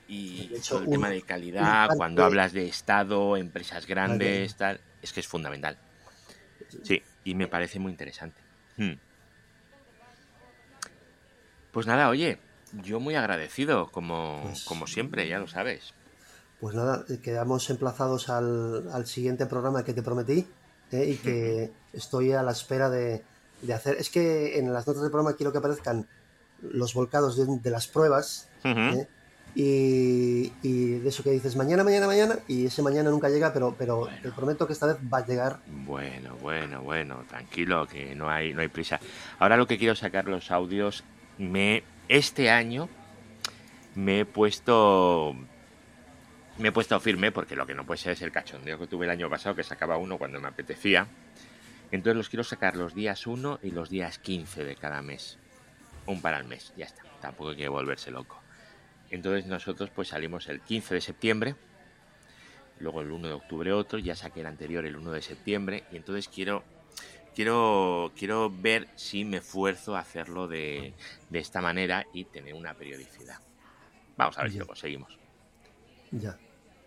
[0.08, 5.28] Y el tema de calidad, cuando hablas de Estado, empresas grandes, tal, es que es
[5.28, 5.78] fundamental.
[6.84, 8.42] Sí, y me parece muy interesante.
[8.78, 8.94] Hmm.
[11.72, 12.40] Pues nada, oye,
[12.74, 15.94] yo muy agradecido, como, pues como siempre, ya lo sabes.
[16.60, 20.46] Pues nada, eh, quedamos emplazados al, siguiente programa que te prometí
[20.92, 23.24] eh, y que estoy a la espera de,
[23.74, 23.98] hacer.
[23.98, 26.08] Es que en las notas del programa quiero que aparezcan
[26.62, 29.08] los volcados de, las pruebas eh,
[29.56, 30.50] y,
[31.00, 34.30] de eso que dices mañana, mañana, mañana y ese mañana nunca llega, pero, pero te
[34.32, 35.60] prometo que esta vez va a llegar.
[35.68, 39.00] Bueno, bueno, bueno, tranquilo, que no hay, no hay prisa.
[39.40, 41.06] Ahora lo que quiero sacar los audios,
[41.40, 42.90] me este año
[43.96, 45.36] me he puesto
[46.58, 49.06] me he puesto firme porque lo que no puede ser es el cachondeo que tuve
[49.06, 51.08] el año pasado, que sacaba uno cuando me apetecía.
[51.92, 55.40] Entonces los quiero sacar los días 1 y los días 15 de cada mes.
[56.06, 57.04] Un para el mes, ya está.
[57.22, 58.42] Tampoco hay que volverse loco.
[59.10, 61.56] Entonces nosotros pues salimos el 15 de septiembre,
[62.80, 65.96] luego el 1 de octubre otro, ya saqué el anterior el 1 de septiembre y
[65.96, 66.64] entonces quiero
[67.36, 70.94] quiero quiero ver si me esfuerzo a hacerlo de,
[71.30, 73.40] de esta manera y tener una periodicidad.
[74.18, 75.18] Vamos a ver si lo conseguimos.
[76.12, 76.38] Ya.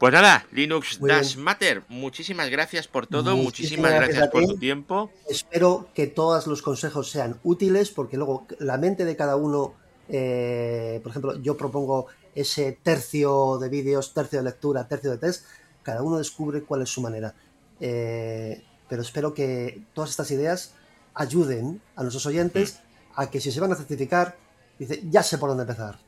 [0.02, 5.12] Pues nada, Linux Dash Matter, muchísimas gracias por todo, muchísimas, gracias, por tu tiempo.
[5.28, 9.74] Espero que todos los consejos sean útiles, porque luego la mente de cada uno,
[10.08, 15.46] eh, por ejemplo, yo propongo ese tercio de vídeos, tercio de lectura, tercio de test,
[15.84, 17.32] cada uno descubre cuál es su manera.
[17.78, 18.60] Eh,
[18.92, 20.74] pero espero que todas estas ideas
[21.14, 23.20] ayuden a nuestros oyentes mm.
[23.22, 24.36] a que si se van a certificar,
[24.78, 25.98] dice, ya sé por dónde empezar.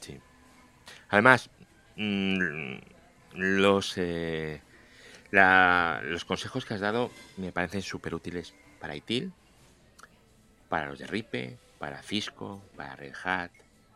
[0.00, 0.18] Sí.
[1.10, 1.50] Además,
[1.94, 2.78] mm,
[3.34, 4.60] los, eh,
[5.30, 9.32] los consejos que has dado me parecen súper útiles para ITIL,
[10.68, 13.52] para los de RIPE, para Cisco, para Red Hat,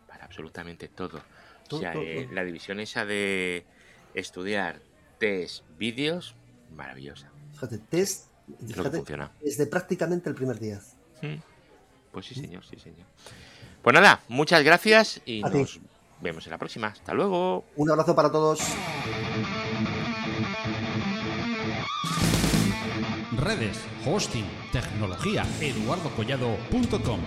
[0.06, 1.20] para absolutamente todo.
[1.68, 3.66] o sea, eh, la división esa de
[4.14, 4.80] estudiar
[5.18, 6.36] test, vídeos,
[6.76, 7.32] maravillosa.
[7.50, 8.35] Fíjate, test
[9.40, 10.80] desde prácticamente el primer día.
[12.12, 13.06] Pues sí, señor, sí, señor.
[13.82, 15.80] Pues nada, muchas gracias y nos
[16.20, 16.88] vemos en la próxima.
[16.88, 17.64] Hasta luego.
[17.76, 18.60] Un abrazo para todos.
[23.38, 27.20] Redes, hosting, tecnología, eduardocollado.com.